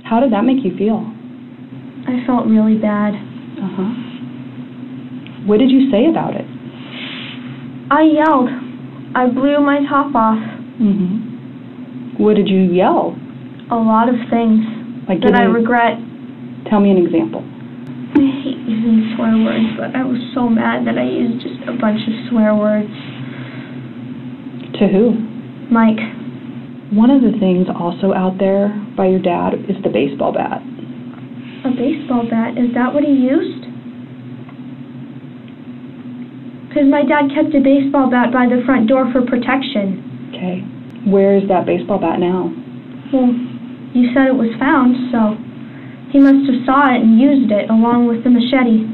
How 0.07 0.21
did 0.21 0.33
that 0.33 0.45
make 0.45 0.65
you 0.65 0.73
feel? 0.79 1.03
I 2.07 2.25
felt 2.25 2.47
really 2.47 2.79
bad. 2.79 3.13
Uh-huh. 3.13 3.91
What 5.45 5.59
did 5.59 5.71
you 5.71 5.91
say 5.91 6.07
about 6.09 6.37
it? 6.37 6.47
I 7.91 8.09
yelled. 8.09 8.49
I 9.15 9.27
blew 9.31 9.61
my 9.61 9.81
top 9.89 10.15
off. 10.15 10.39
Mm-hmm. 10.81 12.23
What 12.23 12.37
did 12.37 12.49
you 12.49 12.61
yell? 12.73 13.17
A 13.71 13.77
lot 13.77 14.09
of 14.09 14.15
things 14.31 14.65
Like, 15.09 15.21
that 15.23 15.35
I 15.35 15.45
regret. 15.45 15.99
Tell 16.71 16.81
me 16.81 16.91
an 16.91 16.99
example. 16.99 17.43
I 18.15 18.23
hate 18.43 18.59
using 18.67 19.15
swear 19.17 19.35
words, 19.39 19.71
but 19.79 19.95
I 19.95 20.05
was 20.05 20.19
so 20.35 20.49
mad 20.49 20.87
that 20.87 20.99
I 20.99 21.05
used 21.05 21.43
just 21.43 21.63
a 21.69 21.73
bunch 21.79 22.01
of 22.07 22.15
swear 22.31 22.55
words. 22.55 22.91
To 24.79 24.87
who? 24.91 25.15
Mike, 25.71 25.99
One 26.93 27.11
of 27.11 27.23
the 27.23 27.35
things 27.39 27.67
also 27.71 28.13
out 28.13 28.39
there 28.39 28.69
by 28.97 29.07
your 29.07 29.19
dad 29.23 29.55
is 29.69 29.77
the 29.83 29.91
baseball 29.91 30.33
bat. 30.33 30.63
a 31.65 31.71
baseball 31.71 32.27
bat. 32.29 32.59
Is 32.59 32.75
that 32.75 32.93
what 32.93 33.03
he 33.03 33.11
used? 33.11 33.64
Because 36.75 36.91
my 36.91 37.07
dad 37.07 37.31
kept 37.31 37.55
a 37.55 37.63
baseball 37.63 38.11
bat 38.11 38.35
by 38.35 38.51
the 38.51 38.59
front 38.67 38.91
door 38.91 39.07
for 39.15 39.23
protection. 39.23 40.03
Okay. 40.35 40.59
Where 41.07 41.39
is 41.39 41.47
that 41.47 41.71
baseball 41.71 42.03
bat 42.03 42.19
now? 42.19 42.51
Well, 43.15 43.31
you 43.95 44.11
said 44.11 44.27
it 44.27 44.35
was 44.35 44.51
found, 44.59 44.99
so 45.15 45.39
he 46.11 46.19
must 46.19 46.43
have 46.51 46.67
saw 46.67 46.91
it 46.91 46.99
and 47.07 47.15
used 47.15 47.55
it 47.55 47.71
along 47.71 48.11
with 48.11 48.27
the 48.27 48.31
machete. 48.35 48.91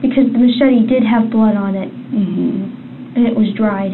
Because 0.00 0.32
the 0.32 0.40
machete 0.40 0.88
did 0.88 1.04
have 1.04 1.28
blood 1.28 1.60
on 1.60 1.76
it, 1.76 1.92
Mm-hmm. 1.92 3.20
and 3.20 3.22
it 3.28 3.36
was 3.36 3.52
dried. 3.52 3.92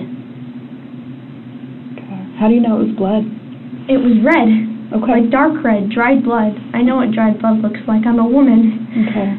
Okay. 1.99 2.23
How 2.39 2.47
do 2.47 2.55
you 2.55 2.63
know 2.63 2.79
it 2.79 2.87
was 2.87 2.95
blood? 2.95 3.27
It 3.91 3.99
was 3.99 4.15
red, 4.23 4.47
Okay. 4.95 5.19
like 5.19 5.35
dark 5.35 5.59
red, 5.67 5.91
dried 5.91 6.23
blood. 6.23 6.55
I 6.79 6.83
know 6.87 7.03
what 7.03 7.11
dried 7.11 7.43
blood 7.43 7.59
looks 7.59 7.83
like. 7.91 8.07
I'm 8.07 8.23
a 8.23 8.29
woman. 8.29 8.87
Okay. 9.11 9.31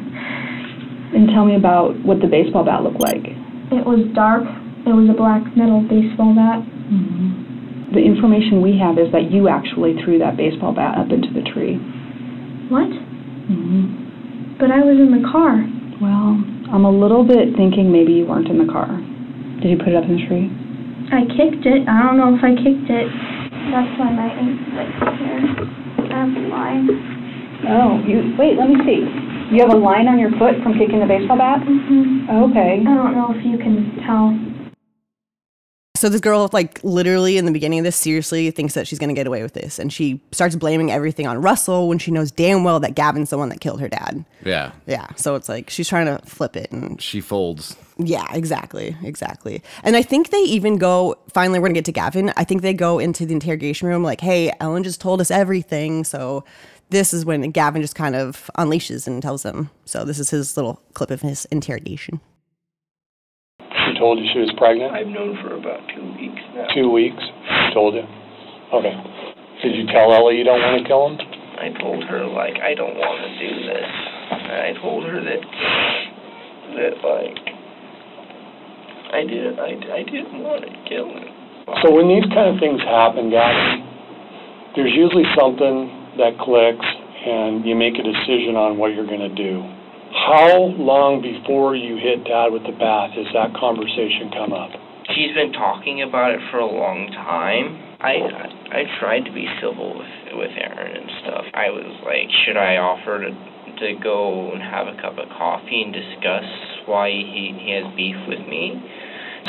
And 1.15 1.31
tell 1.31 1.45
me 1.47 1.55
about 1.55 1.95
what 2.03 2.19
the 2.19 2.27
baseball 2.27 2.67
bat 2.67 2.83
looked 2.83 2.99
like. 2.99 3.23
It 3.71 3.83
was 3.83 4.07
dark. 4.15 4.47
It 4.87 4.95
was 4.95 5.11
a 5.11 5.17
black 5.17 5.43
metal 5.59 5.83
baseball 5.83 6.31
bat. 6.31 6.63
Mm-hmm. 6.63 7.91
The 7.91 8.03
information 8.03 8.63
we 8.63 8.79
have 8.79 8.95
is 8.95 9.11
that 9.11 9.31
you 9.31 9.47
actually 9.47 9.99
threw 10.03 10.19
that 10.19 10.35
baseball 10.39 10.71
bat 10.71 10.95
up 10.95 11.11
into 11.11 11.31
the 11.35 11.43
tree. 11.43 11.75
What? 12.71 12.87
Mm-hmm. 12.87 14.55
But 14.59 14.71
I 14.71 14.83
was 14.83 14.95
in 14.95 15.11
the 15.11 15.23
car. 15.27 15.59
Well, 15.99 16.39
I'm 16.71 16.83
a 16.87 16.91
little 16.91 17.27
bit 17.27 17.55
thinking 17.55 17.91
maybe 17.91 18.11
you 18.15 18.27
weren't 18.27 18.47
in 18.47 18.59
the 18.59 18.71
car. 18.71 18.87
Did 19.59 19.71
you 19.71 19.79
put 19.79 19.91
it 19.91 19.99
up 19.99 20.07
in 20.07 20.19
the 20.19 20.25
tree? 20.27 20.47
I 21.11 21.23
kicked 21.27 21.63
it. 21.67 21.87
I 21.87 22.03
don't 22.03 22.19
know 22.19 22.35
if 22.35 22.43
I 22.43 22.55
kicked 22.55 22.87
it. 22.87 23.07
That's 23.71 23.91
why 23.99 24.11
my 24.11 24.31
ink's 24.31 24.63
like 24.75 24.91
here. 25.19 25.43
Have 26.11 26.31
a. 26.31 26.47
Oh, 27.67 27.99
you 28.07 28.35
wait. 28.39 28.55
Let 28.55 28.71
me 28.71 28.79
see. 28.87 29.26
You 29.51 29.61
have 29.61 29.73
a 29.73 29.77
line 29.77 30.07
on 30.07 30.19
your 30.19 30.31
foot 30.31 30.61
from 30.61 30.73
kicking 30.77 30.99
the 30.99 31.05
baseball 31.05 31.37
bat. 31.37 31.61
hmm 31.63 32.29
Okay. 32.29 32.81
I 32.81 32.83
don't 32.83 33.13
know 33.15 33.33
if 33.33 33.45
you 33.45 33.57
can 33.57 33.95
tell. 34.05 34.37
So 35.95 36.09
this 36.09 36.21
girl, 36.21 36.47
like 36.53 36.79
literally 36.83 37.37
in 37.37 37.45
the 37.45 37.51
beginning 37.51 37.79
of 37.79 37.85
this, 37.85 37.95
seriously 37.95 38.51
thinks 38.51 38.75
that 38.75 38.87
she's 38.87 38.99
gonna 38.99 39.15
get 39.15 39.25
away 39.25 39.41
with 39.41 39.53
this, 39.53 39.79
and 39.79 39.91
she 39.91 40.21
starts 40.31 40.55
blaming 40.55 40.91
everything 40.91 41.25
on 41.25 41.41
Russell 41.41 41.87
when 41.87 41.97
she 41.97 42.11
knows 42.11 42.29
damn 42.29 42.63
well 42.63 42.79
that 42.81 42.93
Gavin's 42.93 43.31
the 43.31 43.37
one 43.37 43.49
that 43.49 43.61
killed 43.61 43.81
her 43.81 43.87
dad. 43.87 44.23
Yeah. 44.45 44.73
Yeah, 44.85 45.07
so 45.15 45.33
it's 45.33 45.49
like 45.49 45.71
she's 45.71 45.87
trying 45.89 46.05
to 46.05 46.23
flip 46.23 46.55
it, 46.55 46.71
and 46.71 47.01
She 47.01 47.19
folds. 47.19 47.75
yeah, 47.97 48.27
exactly, 48.31 48.95
exactly. 49.03 49.63
And 49.83 49.95
I 49.95 50.03
think 50.03 50.29
they 50.29 50.41
even 50.41 50.77
go. 50.77 51.15
Finally, 51.33 51.57
we're 51.59 51.69
gonna 51.69 51.73
get 51.75 51.85
to 51.85 51.91
Gavin. 51.91 52.31
I 52.37 52.43
think 52.43 52.61
they 52.61 52.73
go 52.75 52.99
into 52.99 53.25
the 53.25 53.33
interrogation 53.33 53.87
room 53.87 54.03
like, 54.03 54.21
"Hey, 54.21 54.51
Ellen 54.59 54.83
just 54.83 55.01
told 55.01 55.19
us 55.19 55.31
everything." 55.31 56.03
So 56.03 56.43
this 56.89 57.13
is 57.13 57.25
when 57.25 57.41
Gavin 57.51 57.81
just 57.81 57.95
kind 57.95 58.15
of 58.15 58.49
unleashes 58.57 59.07
and 59.07 59.21
tells 59.21 59.43
them. 59.43 59.69
So 59.85 60.05
this 60.05 60.19
is 60.19 60.29
his 60.29 60.55
little 60.55 60.81
clip 60.93 61.11
of 61.11 61.21
his 61.21 61.45
interrogation. 61.45 62.21
She 63.59 63.99
told 63.99 64.19
you 64.19 64.25
she 64.33 64.39
was 64.39 64.53
pregnant? 64.57 64.93
I've 64.93 65.07
known 65.07 65.37
for 65.41 65.55
about 65.55 65.81
two 65.95 66.05
weeks 66.15 66.41
now. 66.55 66.67
Two 66.73 66.89
weeks? 66.91 67.19
She 67.19 67.73
told 67.73 67.95
you? 67.95 68.03
Okay. 68.73 68.95
Did 69.63 69.75
you 69.75 69.87
tell 69.87 70.13
Ellie 70.13 70.37
you 70.37 70.43
don't 70.43 70.61
want 70.61 70.83
to 70.83 70.87
kill 70.87 71.11
him? 71.11 71.17
I 71.57 71.73
told 71.81 72.03
her 72.05 72.27
like 72.29 72.61
I 72.61 72.77
don't 72.77 72.93
want 72.95 73.17
to 73.25 73.31
do 73.41 73.51
this. 73.65 73.89
And 74.29 74.59
I 74.61 74.71
told 74.77 75.03
her 75.09 75.17
that 75.17 75.41
that 76.77 76.93
like 77.01 77.39
I 79.11 79.21
didn't 79.25 79.57
I, 79.57 79.71
I 79.97 80.01
didn't 80.05 80.39
want 80.45 80.61
to 80.61 80.71
kill 80.85 81.09
him. 81.09 81.25
So 81.83 81.91
when 81.91 82.07
these 82.07 82.27
kind 82.31 82.53
of 82.53 82.61
things 82.61 82.79
happen, 82.85 83.33
Gavin, 83.33 83.83
there's 84.77 84.93
usually 84.93 85.25
something 85.35 85.96
that 86.17 86.37
clicks 86.41 86.85
and 87.27 87.65
you 87.65 87.75
make 87.75 87.99
a 87.99 88.05
decision 88.05 88.55
on 88.55 88.77
what 88.77 88.93
you're 88.93 89.07
going 89.07 89.25
to 89.25 89.35
do. 89.35 89.59
How 90.15 90.71
long 90.79 91.19
before 91.19 91.75
you 91.75 91.99
hit 91.99 92.23
dad 92.23 92.55
with 92.55 92.63
the 92.63 92.71
bat 92.71 93.11
has 93.11 93.27
that 93.35 93.51
conversation 93.59 94.31
come 94.31 94.55
up? 94.55 94.71
She's 95.11 95.35
been 95.35 95.51
talking 95.51 96.03
about 96.03 96.31
it 96.31 96.41
for 96.51 96.59
a 96.59 96.67
long 96.67 97.11
time. 97.11 97.79
I 97.99 98.23
I 98.71 98.81
tried 98.99 99.25
to 99.27 99.33
be 99.33 99.47
civil 99.59 99.97
with 99.99 100.15
with 100.35 100.51
Aaron 100.55 100.95
and 100.95 101.09
stuff. 101.23 101.45
I 101.53 101.71
was 101.71 101.87
like, 102.07 102.27
should 102.43 102.55
I 102.55 102.79
offer 102.79 103.27
to 103.27 103.31
to 103.31 103.87
go 103.99 104.51
and 104.51 104.61
have 104.63 104.87
a 104.87 104.95
cup 104.99 105.19
of 105.19 105.27
coffee 105.35 105.83
and 105.83 105.91
discuss 105.91 106.47
why 106.87 107.11
he 107.11 107.55
he 107.55 107.71
has 107.75 107.87
beef 107.95 108.19
with 108.27 108.43
me? 108.47 108.79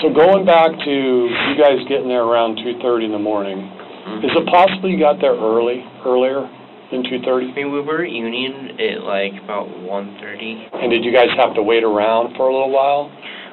So 0.02 0.14
going 0.14 0.46
back 0.46 0.74
to 0.74 0.94
you 0.94 1.54
guys 1.58 1.82
getting 1.86 2.10
there 2.10 2.26
around 2.26 2.58
2:30 2.62 3.06
in 3.06 3.12
the 3.12 3.22
morning, 3.22 3.58
mm-hmm. 3.58 4.26
is 4.26 4.30
it 4.34 4.46
possible 4.46 4.90
you 4.90 4.98
got 4.98 5.20
there 5.22 5.34
early, 5.34 5.82
earlier 6.06 6.46
than 6.90 7.02
2:30? 7.04 7.52
I 7.52 7.54
mean, 7.54 7.72
we 7.72 7.80
were 7.80 8.04
at 8.04 8.10
Union 8.10 8.78
at 8.80 9.02
like 9.02 9.32
about 9.42 9.68
1:30. 9.68 10.82
And 10.82 10.90
did 10.90 11.04
you 11.04 11.12
guys 11.12 11.28
have 11.36 11.54
to 11.54 11.62
wait 11.62 11.84
around 11.84 12.36
for 12.36 12.48
a 12.48 12.52
little 12.52 12.70
while? 12.70 13.10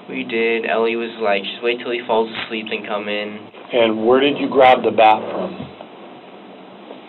We 0.09 0.23
did. 0.23 0.65
Ellie 0.69 0.95
was 0.95 1.09
like, 1.21 1.43
just 1.43 1.63
wait 1.63 1.79
till 1.79 1.91
he 1.91 2.01
falls 2.05 2.29
asleep, 2.29 2.67
then 2.69 2.85
come 2.85 3.09
in. 3.09 3.39
And 3.73 4.05
where 4.05 4.19
did 4.19 4.37
you 4.37 4.47
grab 4.47 4.83
the 4.83 4.91
bat 4.91 5.17
from? 5.33 5.49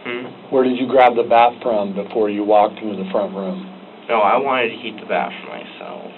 Hmm? 0.07 0.25
Where 0.55 0.65
did 0.65 0.79
you 0.79 0.89
grab 0.89 1.15
the 1.15 1.29
bat 1.29 1.53
from 1.62 1.93
before 1.95 2.31
you 2.31 2.43
walked 2.45 2.79
into 2.79 2.97
the 2.97 3.11
front 3.11 3.35
room? 3.35 3.61
No, 4.09 4.23
I 4.23 4.39
wanted 4.39 4.71
to 4.71 4.79
keep 4.81 4.97
the 4.99 5.07
bat 5.07 5.29
for 5.43 5.51
myself. 5.51 6.09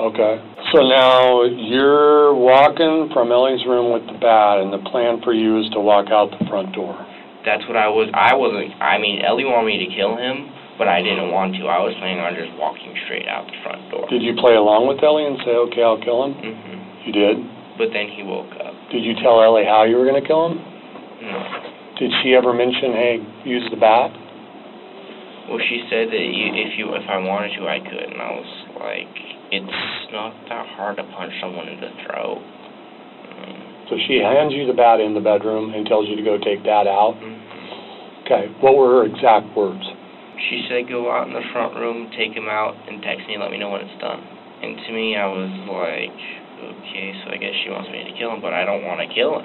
Okay. 0.00 0.34
So 0.72 0.86
now 0.88 1.42
you're 1.44 2.34
walking 2.34 3.10
from 3.12 3.32
Ellie's 3.32 3.64
room 3.66 3.92
with 3.92 4.06
the 4.06 4.18
bat, 4.20 4.60
and 4.60 4.72
the 4.72 4.78
plan 4.90 5.20
for 5.24 5.32
you 5.32 5.60
is 5.60 5.68
to 5.72 5.80
walk 5.80 6.06
out 6.12 6.30
the 6.30 6.44
front 6.48 6.72
door. 6.72 6.94
That's 7.44 7.66
what 7.66 7.76
I 7.76 7.90
was. 7.90 8.06
I 8.14 8.34
wasn't. 8.34 8.70
I 8.78 8.98
mean, 8.98 9.22
Ellie 9.26 9.44
wanted 9.44 9.66
me 9.66 9.82
to 9.82 9.90
kill 9.90 10.14
him, 10.14 10.46
but 10.78 10.86
I 10.86 11.02
didn't 11.02 11.34
want 11.34 11.58
to. 11.58 11.66
I 11.66 11.82
was 11.82 11.90
planning 11.98 12.22
on 12.22 12.38
just 12.38 12.54
walking 12.54 12.94
straight 13.06 13.26
out 13.26 13.46
the 13.50 13.58
front 13.66 13.82
door. 13.90 14.06
Did 14.06 14.22
you 14.22 14.38
play 14.38 14.54
along 14.54 14.86
with 14.86 15.02
Ellie 15.02 15.26
and 15.26 15.38
say, 15.42 15.54
okay, 15.70 15.82
I'll 15.82 15.98
kill 16.00 16.22
him? 16.30 16.38
hmm 16.38 16.78
You 17.02 17.12
did? 17.12 17.36
But 17.78 17.90
then 17.90 18.06
he 18.06 18.22
woke 18.22 18.52
up. 18.62 18.74
Did 18.94 19.02
you 19.02 19.18
tell 19.18 19.42
Ellie 19.42 19.66
how 19.66 19.82
you 19.82 19.98
were 19.98 20.06
going 20.06 20.20
to 20.20 20.26
kill 20.26 20.54
him? 20.54 20.60
No. 20.60 21.38
Did 21.98 22.10
she 22.22 22.34
ever 22.34 22.54
mention, 22.54 22.94
hey, 22.94 23.14
use 23.42 23.66
the 23.70 23.78
bat? 23.78 24.10
Well, 25.50 25.58
she 25.66 25.82
said 25.90 26.08
that 26.14 26.24
you, 26.30 26.46
if 26.54 26.78
you, 26.78 26.94
if 26.94 27.02
I 27.10 27.18
wanted 27.18 27.58
to, 27.58 27.66
I 27.66 27.82
could, 27.82 28.08
and 28.14 28.22
I 28.22 28.30
was 28.38 28.52
like, 28.78 29.14
it's 29.50 30.12
not 30.14 30.32
that 30.48 30.66
hard 30.78 30.96
to 30.96 31.04
punch 31.12 31.34
someone 31.42 31.66
in 31.68 31.80
the 31.82 31.90
throat. 32.06 32.38
Um, 32.38 33.58
So 33.92 34.00
she 34.08 34.24
hands 34.24 34.56
you 34.56 34.64
the 34.64 34.72
bat 34.72 35.04
in 35.04 35.12
the 35.12 35.20
bedroom 35.20 35.76
and 35.76 35.84
tells 35.84 36.08
you 36.08 36.16
to 36.16 36.24
go 36.24 36.40
take 36.40 36.64
dad 36.64 36.88
out. 36.88 37.12
Okay. 38.24 38.48
What 38.64 38.72
were 38.72 39.04
her 39.04 39.04
exact 39.04 39.52
words? 39.52 39.84
She 40.48 40.64
said, 40.64 40.88
go 40.88 41.12
out 41.12 41.28
in 41.28 41.36
the 41.36 41.44
front 41.52 41.76
room, 41.76 42.08
take 42.16 42.32
him 42.32 42.48
out, 42.48 42.72
and 42.88 43.04
text 43.04 43.28
me 43.28 43.36
and 43.36 43.44
let 43.44 43.52
me 43.52 43.60
know 43.60 43.68
when 43.68 43.84
it's 43.84 44.00
done. 44.00 44.24
And 44.64 44.80
to 44.80 44.90
me, 44.96 45.12
I 45.12 45.28
was 45.28 45.52
like, 45.68 46.16
okay, 46.72 47.12
so 47.20 47.36
I 47.36 47.36
guess 47.36 47.52
she 47.60 47.68
wants 47.68 47.92
me 47.92 48.00
to 48.00 48.16
kill 48.16 48.32
him, 48.32 48.40
but 48.40 48.56
I 48.56 48.64
don't 48.64 48.80
want 48.80 49.04
to 49.04 49.12
kill 49.12 49.36
him. 49.36 49.44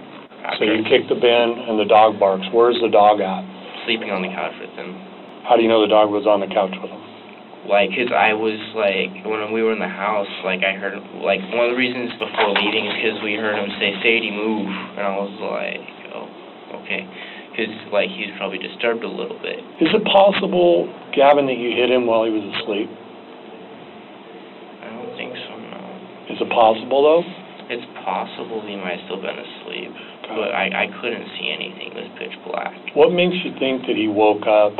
So 0.55 0.63
you 0.63 0.79
kick 0.88 1.12
the 1.12 1.19
bin 1.19 1.67
and 1.67 1.75
the 1.75 1.89
dog 1.89 2.15
barks. 2.15 2.47
Where's 2.55 2.79
the 2.79 2.88
dog 2.88 3.19
at? 3.19 3.43
sleeping 3.88 4.12
on 4.12 4.19
the 4.19 4.27
couch 4.27 4.51
with 4.60 4.71
him. 4.75 4.95
How 5.47 5.55
do 5.55 5.63
you 5.63 5.71
know 5.71 5.79
the 5.79 5.88
dog 5.88 6.12
was 6.12 6.27
on 6.27 6.43
the 6.43 6.51
couch 6.51 6.75
with 6.75 6.91
him? 6.91 7.07
Like, 7.67 7.91
'cause 7.91 8.12
I 8.15 8.32
was 8.32 8.56
like, 8.75 9.27
when 9.27 9.51
we 9.51 9.62
were 9.62 9.73
in 9.73 9.80
the 9.80 9.91
house, 9.91 10.27
like 10.45 10.63
I 10.63 10.71
heard, 10.71 10.95
like 11.19 11.41
one 11.51 11.65
of 11.67 11.71
the 11.71 11.77
reasons 11.77 12.13
before 12.15 12.56
leaving 12.56 12.86
is 12.88 12.95
'cause 13.03 13.21
we 13.21 13.36
heard 13.36 13.60
him 13.60 13.69
say, 13.77 13.93
"Sadie, 14.01 14.32
move," 14.32 14.67
and 14.95 15.03
I 15.06 15.12
was 15.19 15.36
like, 15.43 15.84
oh, 16.15 16.27
okay, 16.80 17.03
'cause 17.56 17.67
like 17.91 18.10
he's 18.10 18.32
probably 18.38 18.58
disturbed 18.58 19.03
a 19.03 19.08
little 19.12 19.36
bit. 19.43 19.60
Is 19.82 19.93
it 19.93 20.06
possible, 20.06 20.88
Gavin, 21.12 21.45
that 21.47 21.58
you 21.58 21.71
hit 21.71 21.91
him 21.91 22.08
while 22.08 22.23
he 22.23 22.32
was 22.32 22.43
asleep? 22.56 22.89
I 24.82 24.88
don't 24.95 25.13
think 25.17 25.36
so, 25.36 25.51
no. 25.60 26.34
Is 26.34 26.39
it 26.39 26.49
possible, 26.49 27.03
though? 27.03 27.25
It's 27.69 27.86
possible 28.06 28.62
he 28.62 28.77
might 28.77 28.95
have 28.95 29.06
still 29.12 29.17
been 29.17 29.38
asleep, 29.38 29.91
but 30.30 30.56
I 30.56 30.71
I 30.73 30.88
couldn't 31.01 31.27
see 31.38 31.51
anything. 31.51 31.91
It 31.91 31.95
was 31.95 32.08
pitch 32.17 32.32
black. 32.47 32.73
What 32.95 33.12
makes 33.12 33.36
you 33.43 33.51
think 33.60 33.86
that 33.88 33.97
he 33.97 34.08
woke 34.08 34.47
up? 34.47 34.71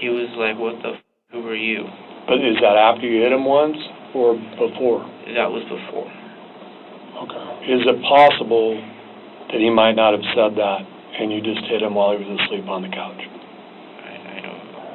He 0.00 0.08
was 0.08 0.30
like, 0.38 0.58
"What 0.58 0.80
the? 0.82 0.94
F- 0.94 1.02
who 1.32 1.46
are 1.46 1.54
you?" 1.54 1.84
But 2.26 2.44
is 2.44 2.56
that 2.60 2.76
after 2.76 3.06
you 3.06 3.22
hit 3.22 3.32
him 3.32 3.44
once 3.44 3.76
or 4.14 4.34
before? 4.34 5.02
That 5.34 5.50
was 5.50 5.64
before. 5.64 6.06
Okay. 7.24 7.72
Is 7.72 7.82
it 7.88 7.98
possible 8.06 8.76
that 9.50 9.58
he 9.58 9.70
might 9.70 9.96
not 9.96 10.12
have 10.12 10.24
said 10.36 10.54
that 10.54 10.80
and 11.18 11.32
you 11.32 11.40
just 11.40 11.64
hit 11.66 11.82
him 11.82 11.94
while 11.94 12.12
he 12.16 12.22
was 12.22 12.30
asleep 12.44 12.68
on 12.68 12.82
the 12.82 12.92
couch? 12.92 13.18
I 13.18 14.38
I 14.38 14.38
don't 14.44 14.64
know. 14.70 14.86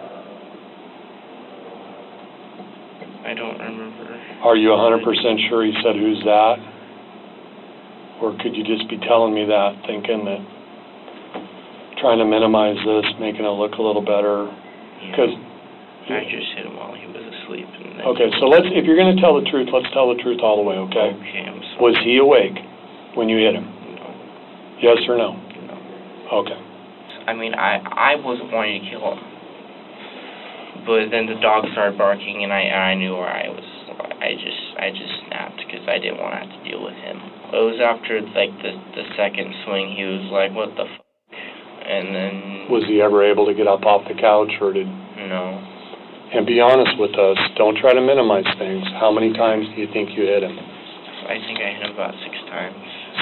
I 3.28 3.34
don't 3.34 3.60
remember. 3.60 4.04
Are 4.44 4.56
you 4.56 4.70
100% 4.70 5.50
sure 5.50 5.64
he 5.66 5.72
said, 5.84 5.96
who's 5.96 6.20
that? 6.24 6.56
Or 8.22 8.36
could 8.44 8.56
you 8.56 8.64
just 8.64 8.90
be 8.90 9.00
telling 9.08 9.34
me 9.34 9.46
that, 9.48 9.84
thinking 9.88 10.24
that, 10.28 10.44
trying 12.00 12.20
to 12.20 12.26
minimize 12.26 12.76
this, 12.84 13.06
making 13.20 13.46
it 13.46 13.56
look 13.56 13.80
a 13.80 13.82
little 13.82 14.04
better? 14.04 14.52
Yeah. 15.02 15.12
Because, 15.12 15.34
I 16.04 16.28
just 16.28 16.52
hit 16.60 16.68
him 16.68 16.76
while 16.76 16.94
he 16.94 17.08
was 17.08 17.24
asleep. 17.24 17.66
And 17.80 18.00
then 18.00 18.06
okay, 18.12 18.28
so 18.40 18.52
let's, 18.52 18.68
if 18.76 18.84
you're 18.84 19.00
going 19.00 19.16
to 19.16 19.22
tell 19.24 19.40
the 19.40 19.48
truth, 19.48 19.72
let's 19.72 19.88
tell 19.96 20.12
the 20.12 20.20
truth 20.20 20.44
all 20.44 20.60
the 20.60 20.68
way, 20.68 20.76
okay? 20.92 21.16
Okay, 21.16 21.48
I'm 21.48 21.64
sorry. 21.64 21.80
Was 21.80 21.96
he 22.04 22.20
awake 22.20 22.60
when 23.16 23.32
you 23.32 23.40
hit 23.40 23.56
him? 23.56 23.64
No, 23.96 24.12
Yes 24.84 25.00
or 25.08 25.16
no? 25.16 25.40
no. 25.40 25.76
Okay. 26.44 26.60
I 27.24 27.32
mean, 27.32 27.56
I 27.56 27.80
I 27.80 28.16
wasn't 28.20 28.52
wanting 28.52 28.84
to 28.84 28.90
kill 28.92 29.16
him, 29.16 29.24
but 30.84 31.08
then 31.08 31.24
the 31.26 31.40
dog 31.40 31.64
started 31.72 31.98
barking, 31.98 32.44
and 32.44 32.52
I 32.52 32.68
and 32.68 32.84
I 32.84 32.94
knew 32.96 33.16
where 33.16 33.32
I 33.32 33.48
was. 33.48 33.64
I 34.20 34.36
just 34.36 34.64
I 34.76 34.90
just 34.92 35.14
snapped 35.28 35.60
because 35.64 35.88
I 35.88 36.00
didn't 36.00 36.20
want 36.20 36.36
to 36.36 36.40
have 36.44 36.52
to 36.52 36.62
deal 36.68 36.84
with 36.84 36.96
him. 37.00 37.16
It 37.56 37.64
was 37.64 37.80
after 37.80 38.20
like 38.36 38.52
the 38.60 38.76
the 38.96 39.08
second 39.16 39.56
swing, 39.64 39.96
he 39.96 40.04
was 40.04 40.28
like, 40.36 40.52
"What 40.52 40.76
the?" 40.76 40.84
F-? 40.84 41.03
And 41.94 42.16
then 42.16 42.34
Was 42.70 42.84
he 42.88 43.02
ever 43.02 43.22
able 43.24 43.46
to 43.46 43.54
get 43.54 43.68
up 43.68 43.86
off 43.86 44.08
the 44.08 44.16
couch 44.16 44.50
or 44.62 44.74
did, 44.74 44.88
no, 44.88 45.44
and 46.34 46.46
be 46.48 46.58
honest 46.60 46.98
with 46.98 47.14
us, 47.14 47.38
don't 47.56 47.78
try 47.78 47.94
to 47.94 48.02
minimize 48.02 48.48
things. 48.58 48.82
How 48.98 49.12
many 49.12 49.34
times 49.34 49.68
do 49.76 49.82
you 49.82 49.88
think 49.94 50.18
you 50.18 50.24
hit 50.26 50.42
him? 50.42 50.58
I 50.58 51.38
think 51.46 51.60
I 51.62 51.70
hit 51.78 51.84
him 51.86 51.94
about 51.94 52.16
six 52.26 52.34
times. 52.50 52.76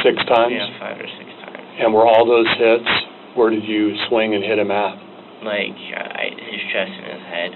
Six 0.04 0.16
times? 0.32 0.54
Yeah, 0.56 0.80
five 0.80 0.96
or 0.98 1.10
six 1.20 1.30
times. 1.44 1.60
And 1.84 1.94
were 1.94 2.08
all 2.08 2.24
those 2.26 2.48
hits, 2.58 2.88
where 3.36 3.50
did 3.50 3.66
you 3.68 3.98
swing 4.08 4.34
and 4.36 4.44
hit 4.44 4.58
him 4.58 4.72
at? 4.72 4.96
Like 5.44 5.76
I, 5.76 6.32
his 6.38 6.62
chest 6.72 6.92
and 6.96 7.08
his 7.12 7.26
head. 7.28 7.52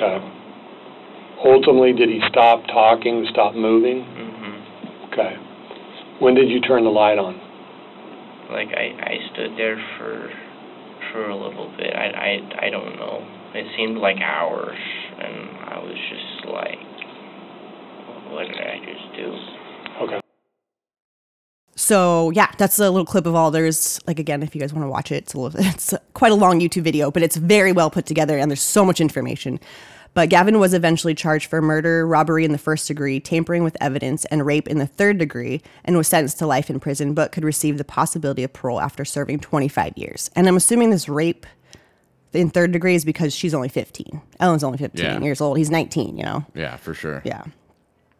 Okay. 0.00 0.18
Ultimately, 1.44 1.92
did 1.92 2.08
he 2.08 2.20
stop 2.28 2.66
talking, 2.66 3.26
stop 3.30 3.54
moving? 3.54 4.02
Mhm. 4.02 5.12
Okay. 5.12 5.36
When 6.20 6.34
did 6.34 6.48
you 6.48 6.60
turn 6.60 6.84
the 6.84 6.90
light 6.90 7.18
on? 7.18 7.38
Like 8.52 8.68
I 8.68 8.92
I 9.00 9.32
stood 9.32 9.56
there 9.56 9.76
for 9.98 10.30
for 11.12 11.28
a 11.28 11.36
little 11.36 11.72
bit. 11.76 11.94
I 11.94 12.06
I 12.06 12.66
I 12.66 12.70
don't 12.70 12.96
know. 12.96 13.26
It 13.54 13.66
seemed 13.76 13.98
like 13.98 14.16
hours, 14.20 14.78
and 15.18 15.34
I 15.68 15.78
was 15.78 15.96
just 16.10 16.46
like, 16.48 16.78
what 18.32 18.46
did 18.46 18.60
I 18.60 18.78
just 18.84 19.16
do? 19.16 19.34
Okay. 20.04 20.20
So 21.74 22.30
yeah, 22.30 22.50
that's 22.58 22.78
a 22.78 22.90
little 22.90 23.06
clip 23.06 23.26
of 23.26 23.34
all. 23.34 23.50
There's 23.50 24.00
like 24.06 24.18
again, 24.18 24.42
if 24.42 24.54
you 24.54 24.60
guys 24.60 24.72
want 24.72 24.84
to 24.84 24.90
watch 24.90 25.10
it, 25.10 25.16
it's 25.16 25.34
a 25.34 25.40
little, 25.40 25.60
it's 25.66 25.94
quite 26.14 26.32
a 26.32 26.34
long 26.36 26.60
YouTube 26.60 26.82
video, 26.82 27.10
but 27.10 27.22
it's 27.22 27.36
very 27.36 27.72
well 27.72 27.90
put 27.90 28.06
together 28.06 28.38
and 28.38 28.50
there's 28.50 28.62
so 28.62 28.84
much 28.84 29.00
information. 29.00 29.58
But 30.14 30.28
Gavin 30.28 30.58
was 30.58 30.74
eventually 30.74 31.14
charged 31.14 31.48
for 31.48 31.62
murder, 31.62 32.06
robbery 32.06 32.44
in 32.44 32.52
the 32.52 32.58
first 32.58 32.86
degree, 32.86 33.18
tampering 33.18 33.64
with 33.64 33.76
evidence, 33.80 34.26
and 34.26 34.44
rape 34.44 34.68
in 34.68 34.78
the 34.78 34.86
third 34.86 35.16
degree, 35.16 35.62
and 35.84 35.96
was 35.96 36.06
sentenced 36.08 36.38
to 36.40 36.46
life 36.46 36.68
in 36.68 36.80
prison, 36.80 37.14
but 37.14 37.32
could 37.32 37.44
receive 37.44 37.78
the 37.78 37.84
possibility 37.84 38.44
of 38.44 38.52
parole 38.52 38.80
after 38.80 39.04
serving 39.06 39.40
25 39.40 39.94
years. 39.96 40.30
And 40.36 40.46
I'm 40.46 40.56
assuming 40.56 40.90
this 40.90 41.08
rape 41.08 41.46
in 42.34 42.50
third 42.50 42.72
degree 42.72 42.94
is 42.94 43.04
because 43.06 43.34
she's 43.34 43.54
only 43.54 43.68
15. 43.70 44.20
Ellen's 44.38 44.62
only 44.64 44.78
15 44.78 45.02
Yeah. 45.04 45.20
years 45.20 45.40
old. 45.40 45.56
He's 45.56 45.70
19, 45.70 46.16
you 46.18 46.24
know? 46.24 46.44
Yeah, 46.54 46.76
for 46.76 46.92
sure. 46.92 47.22
Yeah. 47.24 47.44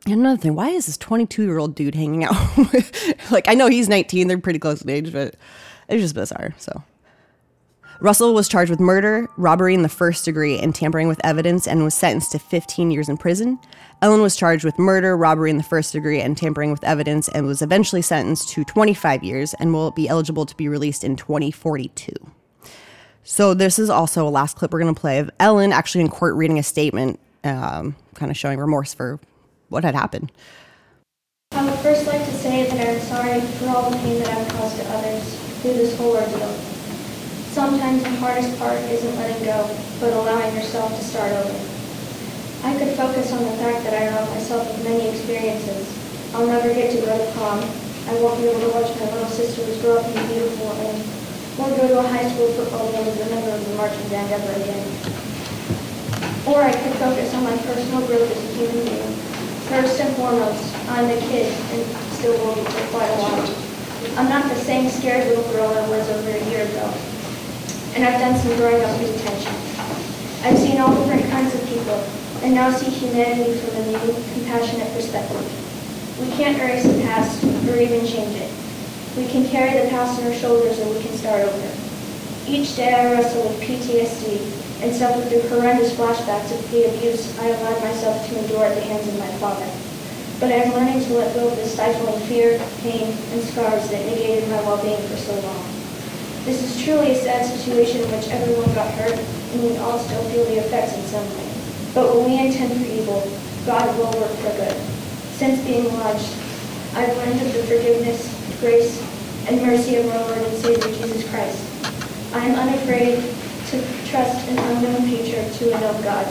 And 0.07 0.14
another 0.20 0.37
thing, 0.40 0.55
why 0.55 0.70
is 0.70 0.87
this 0.87 0.96
22 0.96 1.42
year 1.44 1.59
old 1.59 1.74
dude 1.74 1.94
hanging 1.94 2.24
out? 2.24 2.35
with- 2.72 3.31
like, 3.31 3.48
I 3.48 3.55
know 3.55 3.68
he's 3.68 3.88
19, 3.88 4.28
they're 4.28 4.38
pretty 4.38 4.59
close 4.59 4.81
in 4.83 4.88
age, 4.90 5.12
but 5.12 5.37
it's 5.88 6.02
just 6.02 6.14
bizarre. 6.14 6.55
So, 6.59 6.83
Russell 8.02 8.34
was 8.34 8.48
charged 8.48 8.68
with 8.68 8.80
murder, 8.80 9.30
robbery 9.36 9.74
in 9.74 9.82
the 9.82 9.88
first 9.88 10.24
degree, 10.24 10.58
and 10.58 10.74
tampering 10.74 11.06
with 11.06 11.24
evidence 11.24 11.68
and 11.68 11.84
was 11.84 11.94
sentenced 11.94 12.32
to 12.32 12.40
15 12.40 12.90
years 12.90 13.08
in 13.08 13.16
prison. 13.16 13.60
Ellen 14.02 14.20
was 14.20 14.34
charged 14.34 14.64
with 14.64 14.76
murder, 14.76 15.16
robbery 15.16 15.50
in 15.50 15.56
the 15.56 15.62
first 15.62 15.92
degree, 15.92 16.20
and 16.20 16.36
tampering 16.36 16.72
with 16.72 16.82
evidence 16.82 17.28
and 17.28 17.46
was 17.46 17.62
eventually 17.62 18.02
sentenced 18.02 18.48
to 18.48 18.64
25 18.64 19.22
years 19.22 19.54
and 19.54 19.72
will 19.72 19.92
be 19.92 20.08
eligible 20.08 20.44
to 20.46 20.56
be 20.56 20.68
released 20.68 21.04
in 21.04 21.14
2042. 21.14 22.12
So, 23.22 23.54
this 23.54 23.78
is 23.78 23.88
also 23.88 24.26
a 24.26 24.30
last 24.30 24.56
clip 24.56 24.72
we're 24.72 24.80
going 24.80 24.92
to 24.92 25.00
play 25.00 25.20
of 25.20 25.30
Ellen 25.38 25.70
actually 25.72 26.00
in 26.00 26.08
court 26.08 26.34
reading 26.34 26.58
a 26.58 26.64
statement, 26.64 27.20
um, 27.44 27.94
kind 28.14 28.32
of 28.32 28.36
showing 28.36 28.58
remorse 28.58 28.92
for 28.92 29.20
what 29.68 29.84
had 29.84 29.94
happened. 29.94 30.32
I 31.52 31.64
would 31.64 31.78
first 31.78 32.08
like 32.08 32.24
to 32.24 32.32
say 32.32 32.68
that 32.68 32.88
I'm 32.88 33.00
sorry 33.00 33.40
for 33.40 33.68
all 33.68 33.90
the 33.92 33.96
pain 33.98 34.18
that 34.24 34.36
I've 34.36 34.48
caused 34.54 34.76
to 34.78 34.88
others 34.88 35.38
through 35.60 35.74
this 35.74 35.96
whole 35.96 36.16
ordeal. 36.16 36.51
Sometimes 37.52 38.02
the 38.02 38.16
hardest 38.16 38.58
part 38.58 38.80
isn't 38.88 39.14
letting 39.16 39.44
go, 39.44 39.68
but 40.00 40.08
allowing 40.14 40.56
yourself 40.56 40.88
to 40.96 41.04
start 41.04 41.32
over. 41.32 41.60
I 42.64 42.72
could 42.80 42.96
focus 42.96 43.30
on 43.30 43.44
the 43.44 43.52
fact 43.60 43.84
that 43.84 43.92
I 43.92 44.08
robbed 44.08 44.32
myself 44.32 44.64
of 44.64 44.82
many 44.84 45.12
experiences. 45.12 45.84
I'll 46.32 46.46
never 46.46 46.72
get 46.72 46.96
to 46.96 47.04
go 47.04 47.12
to 47.12 47.32
prom. 47.36 47.60
I 48.08 48.16
won't 48.24 48.40
be 48.40 48.48
able 48.48 48.64
to 48.64 48.72
watch 48.72 48.88
my 48.96 49.04
little 49.12 49.28
sisters 49.28 49.76
grow 49.84 50.00
up 50.00 50.06
and 50.08 50.14
be 50.16 50.32
beautiful 50.32 50.72
and 50.80 50.96
or 51.60 51.68
go 51.76 51.92
to 51.92 51.98
a 52.00 52.08
high 52.08 52.24
school 52.32 52.48
football 52.56 52.90
game 52.90 53.04
as 53.04 53.20
a 53.20 53.28
member 53.28 53.52
of 53.52 53.60
the 53.68 53.76
marching 53.76 54.08
band 54.08 54.32
ever 54.32 54.52
again. 54.56 54.88
Or 56.48 56.64
I 56.64 56.72
could 56.72 56.96
focus 56.96 57.36
on 57.36 57.44
my 57.44 57.56
personal 57.68 58.00
growth 58.08 58.32
as 58.32 58.40
a 58.48 58.52
human 58.56 58.80
being. 58.80 59.12
First 59.68 60.00
and 60.00 60.16
foremost, 60.16 60.72
I'm 60.88 61.04
a 61.04 61.20
kid 61.28 61.52
and 61.52 61.84
still 62.16 62.32
will 62.32 62.56
be 62.56 62.64
for 62.64 62.96
quite 62.96 63.12
a 63.12 63.18
while. 63.20 63.44
I'm 64.16 64.32
not 64.32 64.48
the 64.48 64.56
same 64.56 64.88
scared 64.88 65.28
little 65.28 65.44
girl 65.52 65.68
I 65.68 65.86
was 65.92 66.08
over 66.08 66.30
a 66.32 66.44
year 66.48 66.64
ago. 66.64 67.12
And 67.94 68.05
I've 68.05 68.18
done 68.18 68.38
some 68.40 68.57
growing 68.57 68.83
up 68.83 68.98
in 69.00 69.12
detention. 69.12 69.52
I've 70.44 70.59
seen 70.59 70.81
all 70.81 70.94
different 70.94 71.28
kinds 71.31 71.55
of 71.55 71.61
people 71.68 72.00
and 72.42 72.55
now 72.55 72.72
see 72.72 72.88
humanity 72.88 73.52
from 73.61 73.76
a 73.76 73.87
new, 73.87 74.14
compassionate 74.33 74.92
perspective. 74.94 75.44
We 76.18 76.26
can't 76.33 76.57
erase 76.57 76.85
the 76.85 77.02
past 77.02 77.44
or 77.44 77.76
even 77.76 78.07
change 78.07 78.35
it. 78.37 78.50
We 79.16 79.28
can 79.28 79.46
carry 79.46 79.78
the 79.78 79.90
past 79.90 80.18
on 80.20 80.26
our 80.26 80.33
shoulders 80.33 80.78
and 80.78 80.90
we 80.90 81.02
can 81.02 81.12
start 81.18 81.44
over. 81.44 81.72
Each 82.48 82.74
day 82.76 82.94
I 82.94 83.12
wrestle 83.12 83.42
with 83.46 83.61
PTSD 83.61 84.83
and 84.83 84.96
suffer 84.96 85.20
through 85.28 85.48
horrendous 85.48 85.92
flashbacks 85.92 86.50
of 86.50 86.70
the 86.70 86.88
abuse 86.88 87.38
I 87.38 87.48
allowed 87.48 87.85
myself 87.85 88.26
to 88.26 88.38
endure 88.38 88.64
at 88.64 88.74
the 88.74 88.81
hands 88.81 89.07
of 89.07 89.18
my 89.18 89.31
father. 89.37 89.68
But 90.40 90.50
I'm 90.50 90.72
learning 90.72 91.05
to 91.05 91.12
let 91.14 91.35
go 91.35 91.46
of 91.46 91.57
the 91.57 91.66
stifling 91.66 92.20
fear, 92.26 92.59
pain, 92.81 93.14
and 93.33 93.42
scars 93.44 93.88
that 93.90 94.07
negated 94.07 94.48
my 94.48 94.62
well-being 94.62 95.00
for 95.09 95.16
so 95.16 95.38
long. 95.40 95.81
This 96.44 96.59
is 96.59 96.83
truly 96.83 97.12
a 97.12 97.22
sad 97.22 97.46
situation 97.46 98.02
in 98.02 98.11
which 98.11 98.26
everyone 98.26 98.74
got 98.74 98.90
hurt, 98.98 99.14
and 99.14 99.62
we 99.62 99.76
all 99.78 99.96
still 99.98 100.22
feel 100.35 100.44
the 100.46 100.59
effects 100.59 100.98
in 100.98 101.05
some 101.07 101.28
way. 101.38 101.46
But 101.94 102.11
when 102.11 102.26
we 102.26 102.35
intend 102.35 102.74
for 102.74 102.83
evil, 102.83 103.22
God 103.64 103.87
will 103.94 104.11
work 104.18 104.35
for 104.42 104.50
good. 104.59 104.74
Since 105.38 105.62
being 105.62 105.87
lodged, 105.94 106.35
I've 106.98 107.14
learned 107.22 107.38
of 107.46 107.52
the 107.55 107.62
forgiveness, 107.62 108.26
grace, 108.59 108.98
and 109.46 109.62
mercy 109.62 110.02
of 110.02 110.11
our 110.11 110.18
Lord 110.18 110.42
and 110.42 110.57
Savior 110.59 110.90
Jesus 110.90 111.31
Christ. 111.31 111.62
I 112.35 112.42
am 112.42 112.59
unafraid 112.59 113.22
to 113.70 113.76
trust 114.11 114.42
an 114.50 114.59
unknown 114.59 115.07
future 115.07 115.46
to 115.46 115.62
a 115.70 115.78
known 115.78 116.02
God. 116.02 116.26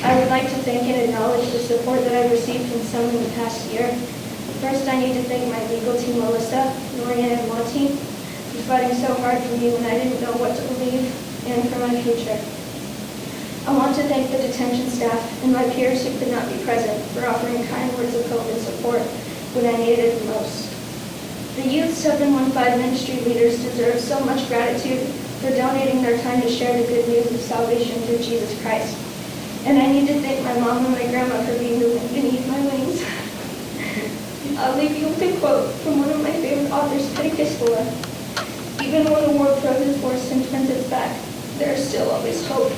I 0.00 0.18
would 0.18 0.30
like 0.32 0.48
to 0.48 0.58
thank 0.64 0.88
and 0.88 1.12
acknowledge 1.12 1.44
the 1.52 1.58
support 1.58 2.00
that 2.08 2.16
I've 2.16 2.32
received 2.32 2.72
from 2.72 2.80
some 2.88 3.04
in 3.04 3.22
the 3.22 3.28
past 3.36 3.68
year. 3.68 3.92
First, 4.64 4.88
I 4.88 4.98
need 4.98 5.12
to 5.12 5.22
thank 5.28 5.44
my 5.52 5.60
legal 5.68 5.92
team, 6.00 6.20
Melissa, 6.20 6.72
Lorian, 7.04 7.36
and 7.36 7.48
Monty, 7.48 8.00
for 8.60 8.76
fighting 8.76 8.96
so 8.96 9.14
hard 9.24 9.40
for 9.42 9.56
me 9.56 9.72
when 9.72 9.84
I 9.86 9.96
didn't 9.96 10.20
know 10.20 10.32
what 10.36 10.56
to 10.56 10.62
believe 10.74 11.08
and 11.48 11.64
for 11.70 11.78
my 11.80 11.96
future. 12.02 12.36
I 13.68 13.76
want 13.76 13.96
to 13.96 14.04
thank 14.04 14.30
the 14.30 14.38
detention 14.38 14.88
staff 14.88 15.20
and 15.44 15.52
my 15.52 15.64
peers 15.70 16.04
who 16.04 16.16
could 16.18 16.32
not 16.32 16.48
be 16.48 16.58
present 16.64 16.96
for 17.12 17.26
offering 17.26 17.64
kind 17.68 17.88
words 17.96 18.14
of 18.14 18.28
hope 18.28 18.44
and 18.48 18.60
support 18.60 19.02
when 19.56 19.64
I 19.64 19.76
needed 19.76 20.12
it 20.12 20.18
the 20.20 20.26
most. 20.32 20.68
The 21.56 21.68
Youth 21.68 21.94
715 21.96 22.52
ministry 22.78 23.20
leaders 23.24 23.62
deserve 23.62 24.00
so 24.00 24.20
much 24.24 24.48
gratitude 24.48 25.06
for 25.40 25.50
donating 25.50 26.02
their 26.02 26.20
time 26.20 26.40
to 26.42 26.50
share 26.50 26.76
the 26.76 26.88
good 26.88 27.08
news 27.08 27.30
of 27.32 27.40
salvation 27.40 28.00
through 28.02 28.18
Jesus 28.18 28.60
Christ. 28.62 28.96
And 29.64 29.78
I 29.78 29.92
need 29.92 30.08
to 30.08 30.20
thank 30.20 30.44
my 30.44 30.58
mom 30.60 30.84
and 30.84 30.94
my 30.94 31.06
grandma 31.08 31.40
for 31.44 31.56
being 31.58 31.80
the 31.80 31.88
wind 31.88 32.10
beneath 32.12 32.46
my 32.48 32.60
wings. 32.60 33.00
I'll 34.60 34.76
leave 34.76 34.96
you 34.96 35.08
with 35.08 35.22
a 35.22 35.38
quote 35.40 35.70
from 35.80 36.00
one 36.00 36.10
of 36.10 36.22
my 36.22 36.32
favorite 36.32 36.70
authors, 36.70 37.12
Teddy 37.14 37.30
Kistola. 37.30 38.09
Even 38.90 39.12
when 39.12 39.22
the 39.22 39.38
world 39.40 39.56
throws 39.60 39.80
its 39.86 40.02
worst 40.02 40.32
and 40.32 40.44
turns 40.48 40.68
its 40.68 40.90
back, 40.90 41.16
there 41.58 41.72
is 41.74 41.88
still 41.88 42.10
always 42.10 42.44
hope. 42.48 42.72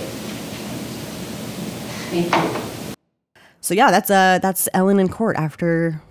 Thank 2.11 2.35
you. 2.35 3.43
So 3.63 3.73
yeah, 3.73 3.91
that's 3.91 4.11
uh 4.11 4.39
that's 4.43 4.69
Ellen 4.75 5.01
in 5.01 5.09
court 5.09 5.37
after 5.37 6.03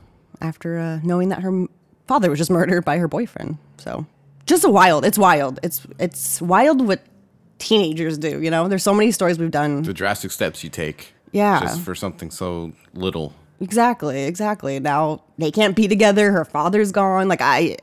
after 0.42 0.80
uh, 0.80 1.00
knowing 1.04 1.30
that 1.30 1.44
her 1.44 1.68
father 2.08 2.32
was 2.32 2.40
just 2.40 2.50
murdered 2.58 2.84
by 2.84 2.98
her 2.98 3.08
boyfriend. 3.08 3.60
So 3.78 4.08
just 4.48 4.64
a 4.64 4.72
wild. 4.72 5.06
It's 5.06 5.20
wild. 5.20 5.60
It's 5.62 5.86
it's 6.00 6.42
wild 6.42 6.88
what 6.88 7.04
teenagers 7.60 8.18
do. 8.18 8.42
You 8.42 8.50
know, 8.50 8.68
there's 8.68 8.82
so 8.82 8.96
many 8.96 9.12
stories 9.12 9.38
we've 9.38 9.52
done. 9.52 9.84
The 9.84 9.94
drastic 9.94 10.32
steps 10.32 10.64
you 10.64 10.72
take. 10.72 11.14
Yeah. 11.32 11.60
Just 11.60 11.82
for 11.82 11.94
something 11.94 12.32
so 12.32 12.74
little. 12.96 13.36
Exactly, 13.60 14.24
exactly. 14.24 14.80
Now 14.80 15.22
they 15.38 15.52
can't 15.52 15.76
be 15.76 15.88
together. 15.88 16.32
Her 16.32 16.44
father's 16.44 16.92
gone. 16.92 17.28
Like 17.28 17.42
I, 17.42 17.78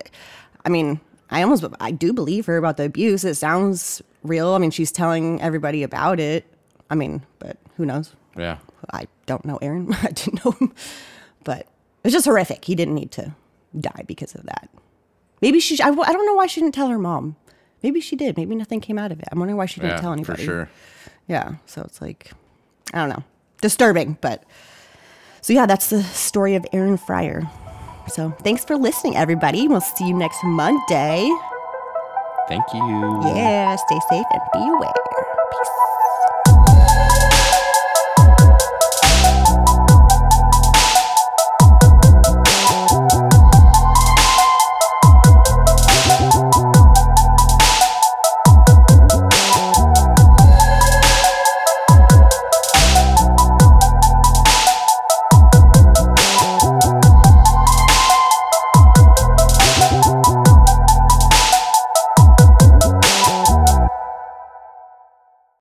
I 0.64 0.68
mean, 0.68 0.98
I 1.30 1.42
almost 1.42 1.64
I 1.80 1.90
do 1.90 2.12
believe 2.12 2.46
her 2.46 2.56
about 2.56 2.76
the 2.76 2.84
abuse. 2.84 3.24
It 3.24 3.34
sounds 3.34 4.02
real. 4.22 4.54
I 4.54 4.58
mean, 4.58 4.70
she's 4.70 4.90
telling 4.92 5.40
everybody 5.42 5.82
about 5.82 6.20
it. 6.20 6.44
I 6.90 6.94
mean, 6.94 7.22
but 7.38 7.56
who 7.76 7.84
knows? 7.84 8.14
Yeah. 8.36 8.58
I 8.92 9.06
don't 9.26 9.44
know 9.44 9.58
Aaron. 9.60 9.92
I 10.02 10.08
didn't 10.12 10.44
know 10.44 10.52
him, 10.52 10.72
but 11.44 11.66
it's 12.04 12.12
just 12.14 12.24
horrific. 12.26 12.64
He 12.64 12.74
didn't 12.74 12.94
need 12.94 13.10
to 13.12 13.34
die 13.78 14.04
because 14.06 14.34
of 14.34 14.44
that. 14.44 14.70
Maybe 15.42 15.60
she. 15.60 15.80
I, 15.82 15.88
I 15.88 16.12
don't 16.12 16.26
know 16.26 16.34
why 16.34 16.46
she 16.46 16.60
didn't 16.60 16.74
tell 16.74 16.88
her 16.88 16.98
mom. 16.98 17.36
Maybe 17.82 18.00
she 18.00 18.16
did. 18.16 18.36
Maybe 18.36 18.54
nothing 18.56 18.80
came 18.80 18.98
out 18.98 19.12
of 19.12 19.20
it. 19.20 19.26
I'm 19.30 19.38
wondering 19.38 19.56
why 19.56 19.66
she 19.66 19.80
didn't 19.80 19.96
Yeah, 19.96 20.00
tell 20.00 20.10
for 20.10 20.18
anybody. 20.18 20.44
sure. 20.44 20.68
Yeah. 21.28 21.56
So 21.66 21.82
it's 21.82 22.00
like, 22.00 22.32
I 22.94 22.98
don't 22.98 23.08
know, 23.10 23.22
disturbing, 23.60 24.18
but 24.20 24.42
so 25.42 25.52
yeah, 25.52 25.66
that's 25.66 25.90
the 25.90 26.02
story 26.02 26.54
of 26.56 26.66
Aaron 26.72 26.96
Friar. 26.96 27.48
So 28.08 28.30
thanks 28.42 28.64
for 28.64 28.76
listening, 28.76 29.16
everybody. 29.16 29.68
We'll 29.68 29.80
see 29.80 30.08
you 30.08 30.14
next 30.14 30.38
Monday. 30.44 31.28
Thank 32.48 32.64
you. 32.72 33.20
Yeah, 33.24 33.76
stay 33.76 34.00
safe 34.10 34.26
and 34.32 34.42
be 34.54 34.60
aware. 34.60 35.27